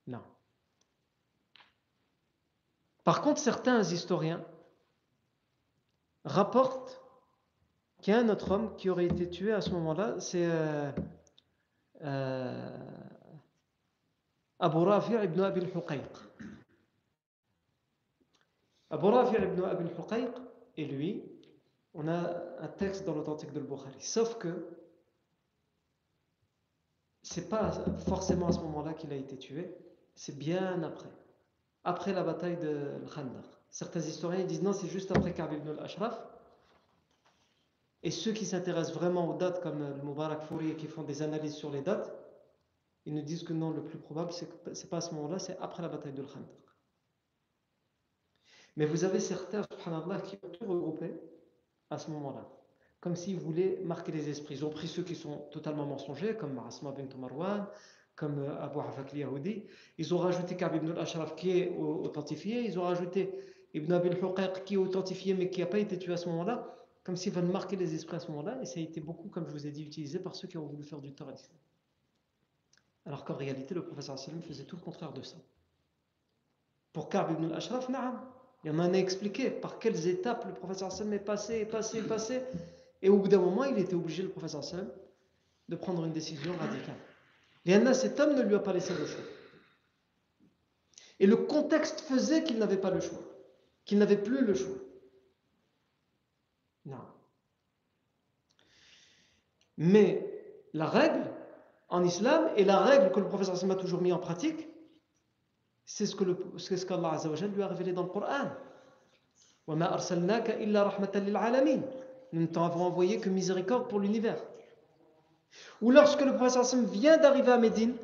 Non. 0.06 0.22
Par 3.04 3.22
contre, 3.22 3.40
certains 3.40 3.82
historiens 3.82 4.44
rapportent 6.24 7.02
qu'il 8.00 8.14
y 8.14 8.16
a 8.16 8.20
un 8.20 8.28
autre 8.28 8.50
homme 8.50 8.76
qui 8.76 8.90
aurait 8.90 9.06
été 9.06 9.28
tué 9.28 9.52
à 9.52 9.60
ce 9.60 9.70
moment-là, 9.70 10.18
c'est 10.20 10.44
euh, 10.44 10.90
euh, 12.02 12.78
Abu 14.62 14.78
Rafi' 14.84 15.24
ibn 15.24 15.40
Abi 15.40 15.60
al-Huqayq. 15.60 16.12
Abu 18.90 19.06
Rafi' 19.06 19.42
ibn 19.42 19.64
Abi 19.64 19.84
al-Huqayq, 19.88 20.30
et 20.76 20.84
lui, 20.84 21.24
on 21.94 22.06
a 22.06 22.30
un 22.60 22.68
texte 22.68 23.04
dans 23.04 23.14
l'authentique 23.14 23.52
de 23.52 23.58
Bukhari. 23.58 24.00
Sauf 24.00 24.38
que 24.38 24.68
c'est 27.22 27.48
pas 27.48 27.72
forcément 28.06 28.48
à 28.48 28.52
ce 28.52 28.60
moment-là 28.60 28.94
qu'il 28.94 29.12
a 29.12 29.16
été 29.16 29.36
tué, 29.36 29.74
c'est 30.14 30.38
bien 30.38 30.80
après 30.84 31.10
après 31.84 32.12
la 32.12 32.22
bataille 32.22 32.58
de 32.58 32.92
Khandaq. 33.12 33.44
Certains 33.70 34.00
historiens 34.00 34.44
disent 34.44 34.62
non, 34.62 34.72
c'est 34.72 34.86
juste 34.86 35.10
après 35.10 35.32
Ka'b 35.32 35.52
ibn 35.52 35.70
al-Ashraf. 35.70 36.22
Et 38.04 38.12
ceux 38.12 38.32
qui 38.32 38.46
s'intéressent 38.46 38.94
vraiment 38.94 39.28
aux 39.28 39.36
dates, 39.36 39.60
comme 39.60 39.80
le 39.80 39.94
Mubarak 40.04 40.42
Fouri, 40.42 40.76
qui 40.76 40.86
font 40.86 41.02
des 41.02 41.22
analyses 41.22 41.56
sur 41.56 41.70
les 41.72 41.80
dates, 41.80 42.14
ils 43.04 43.14
nous 43.14 43.22
disent 43.22 43.42
que 43.42 43.52
non, 43.52 43.70
le 43.70 43.82
plus 43.82 43.98
probable, 43.98 44.32
c'est 44.32 44.88
pas 44.90 44.98
à 44.98 45.00
ce 45.00 45.14
moment-là, 45.14 45.38
c'est 45.38 45.56
après 45.58 45.82
la 45.82 45.88
bataille 45.88 46.12
de 46.12 46.22
Khandaq. 46.22 46.62
Mais 48.76 48.86
vous 48.86 49.04
avez 49.04 49.20
certains, 49.20 49.62
subhanallah, 49.70 50.20
qui 50.20 50.38
ont 50.42 50.48
tout 50.48 50.64
regroupé 50.64 51.12
à 51.90 51.98
ce 51.98 52.10
moment-là. 52.10 52.48
Comme 53.00 53.16
s'ils 53.16 53.38
voulaient 53.38 53.80
marquer 53.84 54.12
les 54.12 54.28
esprits. 54.30 54.54
Ils 54.54 54.64
ont 54.64 54.70
pris 54.70 54.88
ceux 54.88 55.02
qui 55.02 55.14
sont 55.14 55.38
totalement 55.50 55.84
mensongers, 55.84 56.36
comme 56.36 56.58
Asma 56.66 56.92
bint 56.92 57.08
Marwan, 57.18 57.66
comme 58.14 58.38
euh, 58.38 58.60
Abu 58.60 58.78
Hafak 58.78 59.12
Yahoudi. 59.12 59.64
Ils 59.98 60.14
ont 60.14 60.18
rajouté 60.18 60.56
Ka'b 60.56 60.76
ibn 60.76 60.90
al-Ashraf 60.92 61.34
qui 61.34 61.58
est 61.58 61.76
authentifié. 61.76 62.62
Ils 62.62 62.78
ont 62.78 62.84
rajouté 62.84 63.34
Ibn 63.74 63.92
Abi 63.92 64.10
al 64.10 64.64
qui 64.64 64.74
est 64.74 64.78
authentifié 64.78 65.34
mais 65.34 65.50
qui 65.50 65.60
n'a 65.60 65.66
pas 65.66 65.78
été 65.78 65.98
tué 65.98 66.12
à 66.12 66.16
ce 66.16 66.28
moment-là, 66.28 66.76
comme 67.02 67.16
s'il 67.16 67.32
veulent 67.32 67.44
marquer 67.46 67.76
les 67.76 67.94
esprits 67.94 68.16
à 68.16 68.20
ce 68.20 68.30
moment-là. 68.30 68.60
Et 68.62 68.66
ça 68.66 68.78
a 68.78 68.82
été 68.82 69.00
beaucoup, 69.00 69.28
comme 69.28 69.46
je 69.46 69.52
vous 69.52 69.66
ai 69.66 69.70
dit, 69.70 69.82
utilisé 69.82 70.18
par 70.18 70.34
ceux 70.34 70.46
qui 70.46 70.56
ont 70.56 70.66
voulu 70.66 70.84
faire 70.84 71.00
du 71.00 71.12
tort 71.12 71.28
à 71.28 71.32
l'islam. 71.32 71.58
Alors 73.06 73.24
qu'en 73.24 73.34
réalité, 73.34 73.74
le 73.74 73.84
professeur 73.84 74.18
sallam 74.18 74.42
faisait 74.42 74.64
tout 74.64 74.76
le 74.76 74.82
contraire 74.82 75.12
de 75.12 75.22
ça. 75.22 75.36
Pour 76.92 77.08
Ka'b 77.08 77.32
ibn 77.32 77.46
al-Ashraf, 77.46 77.88
il 78.64 78.68
y 78.68 78.70
en 78.70 78.78
a 78.78 78.92
expliquer 78.92 79.50
par 79.50 79.78
quelles 79.78 80.06
étapes 80.06 80.44
le 80.46 80.54
professeur 80.54 80.92
sallam 80.92 81.12
est 81.14 81.18
passé, 81.18 81.60
est 81.60 81.66
passé, 81.66 81.98
est 81.98 82.02
passé. 82.02 82.42
Et 83.00 83.08
au 83.08 83.18
bout 83.18 83.28
d'un 83.28 83.40
moment, 83.40 83.64
il 83.64 83.78
était 83.78 83.94
obligé, 83.94 84.22
le 84.22 84.28
professeur 84.28 84.62
sallam, 84.62 84.88
de 85.68 85.76
prendre 85.76 86.04
une 86.04 86.12
décision 86.12 86.56
radicale. 86.56 86.96
Léana, 87.64 87.94
cet 87.94 88.20
homme 88.20 88.34
ne 88.34 88.42
lui 88.42 88.54
a 88.54 88.60
pas 88.60 88.72
laissé 88.72 88.94
le 88.94 89.06
choix. 89.06 89.24
Et 91.18 91.26
le 91.26 91.36
contexte 91.36 92.00
faisait 92.00 92.44
qu'il 92.44 92.58
n'avait 92.58 92.80
pas 92.80 92.90
le 92.90 93.00
choix, 93.00 93.22
qu'il 93.84 93.98
n'avait 93.98 94.20
plus 94.20 94.44
le 94.44 94.54
choix. 94.54 94.76
Non. 96.84 96.98
Mais 99.76 100.28
la 100.72 100.86
règle 100.86 101.30
en 101.92 102.02
islam 102.04 102.48
et 102.56 102.64
la 102.64 102.80
règle 102.80 103.12
que 103.12 103.20
le 103.20 103.28
professeur 103.28 103.70
a 103.70 103.74
toujours 103.76 104.00
mis 104.00 104.12
en 104.12 104.18
pratique, 104.18 104.66
c'est 105.84 106.06
ce 106.06 106.16
que 106.16 106.24
ce 106.56 106.86
qu'Allah 106.86 107.20
lui 107.54 107.62
a 107.62 107.66
révélé 107.68 107.92
dans 107.92 108.02
le 108.02 108.08
Coran. 108.08 108.50
Nous 112.32 112.40
ne 112.40 112.46
t'avons 112.46 112.84
envoyé 112.84 113.20
que 113.20 113.28
miséricorde 113.28 113.88
pour 113.88 114.00
l'univers. 114.00 114.42
Ou 115.82 115.90
lorsque 115.90 116.22
le 116.22 116.34
professeur 116.34 116.64
vient 116.86 117.18
d'arriver 117.18 117.52
à 117.52 117.58
Médine 117.58 117.94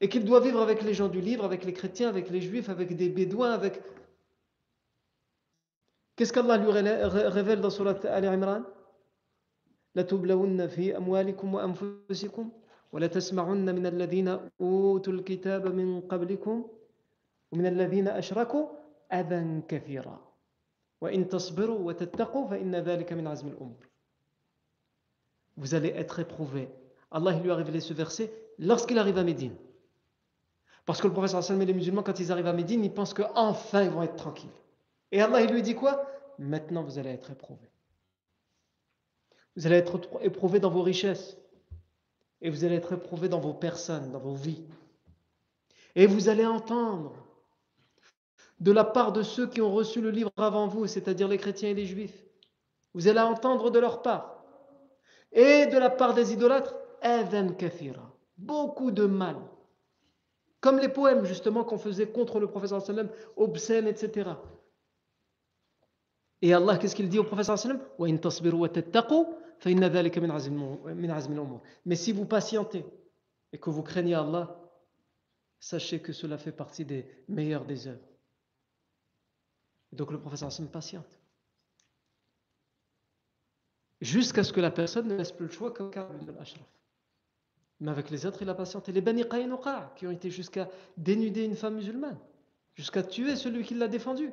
et 0.00 0.10
qu'il 0.10 0.26
doit 0.26 0.40
vivre 0.40 0.60
avec 0.60 0.82
les 0.82 0.92
gens 0.92 1.08
du 1.08 1.22
livre, 1.22 1.44
avec 1.44 1.64
les 1.64 1.72
chrétiens, 1.72 2.10
avec 2.10 2.28
les 2.28 2.42
juifs, 2.42 2.68
avec 2.68 2.94
des 2.94 3.08
bédouins, 3.08 3.52
avec. 3.52 3.80
Qu'est-ce 6.16 6.34
qu'Allah 6.34 6.58
lui 6.58 6.70
révèle 6.70 7.62
dans 7.62 7.70
Surat 7.70 7.96
Al-Imran 8.04 8.62
لتبلون 12.93 13.19
في 13.19 13.33
أموالكم 13.33 13.59
وأنفسكم 13.59 13.69
ولتسمعن 13.71 13.75
من 13.75 13.85
الذين 13.85 14.39
أوتوا 14.61 15.13
الكتاب 15.13 15.67
من 15.67 16.01
قبلكم 16.01 16.67
ومن 17.51 17.65
الذين 17.65 18.07
أشركوا 18.07 18.67
أذى 19.13 19.61
كثيرا 19.67 20.33
وإن 21.01 21.29
تصبروا 21.29 21.79
وتتقوا 21.79 22.47
فإن 22.47 22.75
ذلك 22.75 23.13
من 23.13 23.27
عزم 23.27 23.47
الأمور 23.47 23.89
Vous 25.57 25.75
allez 25.75 25.89
être 25.89 26.19
éprouvés. 26.19 26.69
Allah 27.11 27.33
lui 27.33 27.51
a 27.51 27.55
révélé 27.55 27.81
ce 27.81 27.93
verset 27.93 28.31
lorsqu'il 28.59 28.97
arrive 28.97 29.17
à 29.17 29.23
Médine. 29.23 29.55
Parce 30.85 31.01
que 31.01 31.07
le 31.07 31.13
professeur 31.13 31.39
Hassan 31.39 31.61
et 31.61 31.65
les 31.65 31.73
musulmans, 31.73 32.01
quand 32.01 32.19
ils 32.19 32.31
arrivent 32.31 32.47
à 32.47 32.53
Médine, 32.53 32.85
ils 32.85 32.93
pensent 32.93 33.13
qu'enfin 33.13 33.83
ils 33.83 33.89
vont 33.89 34.03
être 34.03 34.15
tranquilles. 34.15 34.49
Et 35.11 35.21
Allah 35.21 35.41
il 35.41 35.51
lui 35.51 35.61
dit 35.61 35.75
quoi 35.75 36.07
Maintenant 36.37 36.83
vous 36.83 36.97
allez 36.97 37.09
être 37.09 37.31
éprouvés. 37.31 37.69
Vous 39.57 39.67
allez 39.67 39.75
être 39.75 39.99
éprouvés 40.21 40.61
dans 40.61 40.69
vos 40.69 40.81
richesses. 40.81 41.37
Et 42.44 42.50
vous 42.50 42.62
allez 42.64 42.76
être 42.76 42.92
éprouvés 42.92 43.30
dans 43.30 43.40
vos 43.40 43.54
personnes, 43.54 44.12
dans 44.12 44.18
vos 44.18 44.34
vies. 44.34 44.62
Et 45.96 46.06
vous 46.06 46.28
allez 46.28 46.44
entendre 46.44 47.14
de 48.60 48.70
la 48.70 48.84
part 48.84 49.12
de 49.12 49.22
ceux 49.22 49.48
qui 49.48 49.62
ont 49.62 49.72
reçu 49.72 50.02
le 50.02 50.10
livre 50.10 50.30
avant 50.36 50.68
vous, 50.68 50.86
c'est-à-dire 50.86 51.26
les 51.26 51.38
chrétiens 51.38 51.70
et 51.70 51.74
les 51.74 51.86
juifs. 51.86 52.22
Vous 52.92 53.08
allez 53.08 53.20
entendre 53.20 53.70
de 53.70 53.78
leur 53.78 54.02
part. 54.02 54.44
Et 55.32 55.66
de 55.66 55.78
la 55.78 55.88
part 55.88 56.12
des 56.12 56.34
idolâtres, 56.34 56.76
kathira. 57.56 58.14
Beaucoup 58.36 58.90
de 58.90 59.06
mal. 59.06 59.36
Comme 60.60 60.78
les 60.78 60.88
poèmes 60.90 61.24
justement 61.24 61.64
qu'on 61.64 61.78
faisait 61.78 62.08
contre 62.08 62.40
le 62.40 62.46
professeur 62.46 62.82
sallam, 62.82 63.08
obscènes, 63.36 63.88
etc. 63.88 64.30
Et 66.42 66.52
Allah, 66.52 66.76
qu'est-ce 66.76 66.94
qu'il 66.94 67.08
dit 67.08 67.18
au 67.18 67.24
professeur 67.24 67.58
mais 71.84 71.96
si 71.96 72.12
vous 72.12 72.26
patientez 72.26 72.84
et 73.52 73.58
que 73.58 73.70
vous 73.70 73.82
craignez 73.82 74.14
Allah, 74.14 74.60
sachez 75.58 76.00
que 76.00 76.12
cela 76.12 76.36
fait 76.38 76.52
partie 76.52 76.84
des 76.84 77.06
meilleurs 77.28 77.64
des 77.64 77.86
œuvres. 77.86 78.06
Donc 79.92 80.10
le 80.10 80.20
professeur 80.20 80.48
Hassan 80.48 80.68
patiente. 80.68 81.18
Jusqu'à 84.00 84.44
ce 84.44 84.52
que 84.52 84.60
la 84.60 84.70
personne 84.70 85.08
ne 85.08 85.16
laisse 85.16 85.32
plus 85.32 85.46
le 85.46 85.52
choix 85.52 85.72
comme 85.72 85.90
al-Ashraf. 86.28 86.68
Mais 87.80 87.90
avec 87.90 88.10
les 88.10 88.26
autres, 88.26 88.42
il 88.42 88.48
a 88.48 88.54
patienté. 88.54 88.92
Les 88.92 89.00
Bani 89.00 89.28
Qaynuqa, 89.28 89.92
qui 89.96 90.06
ont 90.06 90.10
été 90.10 90.30
jusqu'à 90.30 90.68
dénuder 90.96 91.44
une 91.44 91.56
femme 91.56 91.76
musulmane, 91.76 92.18
jusqu'à 92.74 93.02
tuer 93.02 93.36
celui 93.36 93.64
qui 93.64 93.74
l'a 93.74 93.88
défendue. 93.88 94.32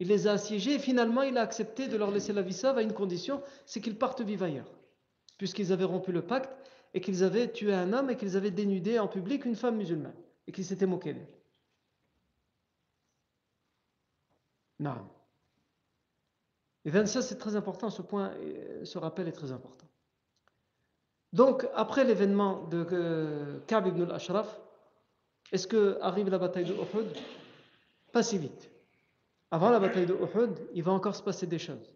Il 0.00 0.08
les 0.08 0.26
a 0.26 0.32
assiégés 0.32 0.74
et 0.74 0.78
finalement 0.78 1.22
il 1.22 1.36
a 1.38 1.42
accepté 1.42 1.88
de 1.88 1.96
leur 1.96 2.10
laisser 2.10 2.32
la 2.32 2.42
vie 2.42 2.52
sauve 2.52 2.78
à 2.78 2.82
une 2.82 2.92
condition, 2.92 3.42
c'est 3.66 3.80
qu'ils 3.80 3.98
partent 3.98 4.20
vivre 4.20 4.44
ailleurs. 4.44 4.70
Puisqu'ils 5.38 5.72
avaient 5.72 5.84
rompu 5.84 6.12
le 6.12 6.22
pacte 6.22 6.56
et 6.94 7.00
qu'ils 7.00 7.24
avaient 7.24 7.50
tué 7.50 7.74
un 7.74 7.92
homme 7.92 8.10
et 8.10 8.16
qu'ils 8.16 8.36
avaient 8.36 8.50
dénudé 8.50 8.98
en 8.98 9.08
public 9.08 9.44
une 9.44 9.56
femme 9.56 9.76
musulmane 9.76 10.14
et 10.46 10.52
qu'ils 10.52 10.64
s'étaient 10.64 10.86
moqués 10.86 11.14
d'elle. 11.14 11.38
Non. 14.78 15.08
Et 16.84 16.90
bien 16.90 17.06
ça 17.06 17.20
c'est 17.20 17.36
très 17.36 17.56
important, 17.56 17.90
ce 17.90 18.02
point, 18.02 18.32
ce 18.84 18.98
rappel 18.98 19.26
est 19.26 19.32
très 19.32 19.50
important. 19.50 19.86
Donc 21.32 21.68
après 21.74 22.04
l'événement 22.04 22.66
de 22.68 22.86
euh, 22.92 23.60
Ka'b 23.66 23.88
ibn 23.88 24.02
al-Ashraf, 24.02 24.60
est-ce 25.50 25.66
que 25.66 25.98
arrive 26.00 26.30
la 26.30 26.38
bataille 26.38 26.64
de 26.64 26.72
Uhud? 26.72 27.16
Pas 28.12 28.22
si 28.22 28.38
vite 28.38 28.70
avant 29.50 29.70
la 29.70 29.80
bataille 29.80 30.06
de 30.06 30.14
Uhud, 30.14 30.68
il 30.74 30.82
va 30.82 30.92
encore 30.92 31.14
se 31.14 31.22
passer 31.22 31.46
des 31.46 31.58
choses. 31.58 31.94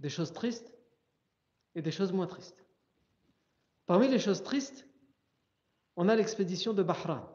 Des 0.00 0.08
choses 0.08 0.32
tristes 0.32 0.72
et 1.74 1.82
des 1.82 1.90
choses 1.90 2.12
moins 2.12 2.26
tristes. 2.26 2.64
Parmi 3.86 4.08
les 4.08 4.18
choses 4.18 4.42
tristes, 4.42 4.86
on 5.96 6.08
a 6.08 6.14
l'expédition 6.14 6.72
de 6.72 6.82
Bahran. 6.82 7.26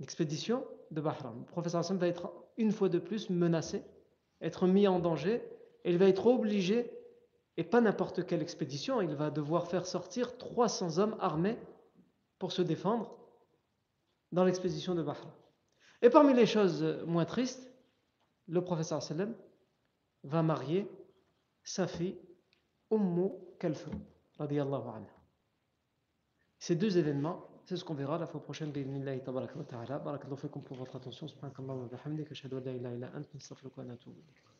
L'expédition 0.00 0.66
de 0.90 1.00
Bahran. 1.00 1.34
Le 1.38 1.44
professeur 1.44 1.80
Hassan 1.80 1.98
va 1.98 2.08
être 2.08 2.32
une 2.56 2.72
fois 2.72 2.88
de 2.88 2.98
plus 2.98 3.30
menacé, 3.30 3.84
être 4.40 4.66
mis 4.66 4.88
en 4.88 4.98
danger, 4.98 5.42
et 5.84 5.90
il 5.90 5.98
va 5.98 6.08
être 6.08 6.26
obligé, 6.26 6.90
et 7.56 7.64
pas 7.64 7.80
n'importe 7.80 8.26
quelle 8.26 8.42
expédition, 8.42 9.00
il 9.00 9.14
va 9.14 9.30
devoir 9.30 9.68
faire 9.68 9.86
sortir 9.86 10.36
300 10.38 10.98
hommes 10.98 11.16
armés 11.20 11.58
pour 12.38 12.50
se 12.50 12.62
défendre 12.62 13.16
dans 14.32 14.44
l'expédition 14.44 14.94
de 14.94 15.02
Bahran. 15.02 15.30
Et 16.02 16.10
parmi 16.10 16.34
les 16.34 16.46
choses 16.46 16.82
moins 17.06 17.24
tristes, 17.24 17.70
le 18.48 18.60
professeur 18.60 19.02
sallam 19.02 19.34
va 20.24 20.42
marier 20.42 20.88
sa 21.62 21.86
fille 21.86 22.18
Ummu 22.90 23.30
Kalfoum, 23.58 24.00
radiyallahu 24.38 24.88
anha. 24.88 25.06
Ces 26.58 26.76
deux 26.76 26.98
événements, 26.98 27.48
c'est 27.64 27.76
ce 27.76 27.84
qu'on 27.84 27.94
verra 27.94 28.18
la 28.18 28.26
fois 28.26 28.42
prochaine. 28.42 28.72
Barakallahu 28.72 29.66
ta'ala. 29.66 29.98
Barakallahu 29.98 30.36
fikum 30.36 30.62
pour 30.62 30.76
votre 30.76 30.96
attention. 30.96 31.28
Subhanakallahu 31.28 31.82
wa 31.82 31.86
bihamdika. 31.86 32.32
Ashhadu 32.32 32.56
an 32.56 32.60
la 32.64 32.72
ilaha 32.72 32.94
illa 32.94 33.10
anta, 33.14 33.36
astaghfiruka 33.36 33.82
wa 33.82 33.92
atubu 33.92 34.20
ilayk. 34.20 34.51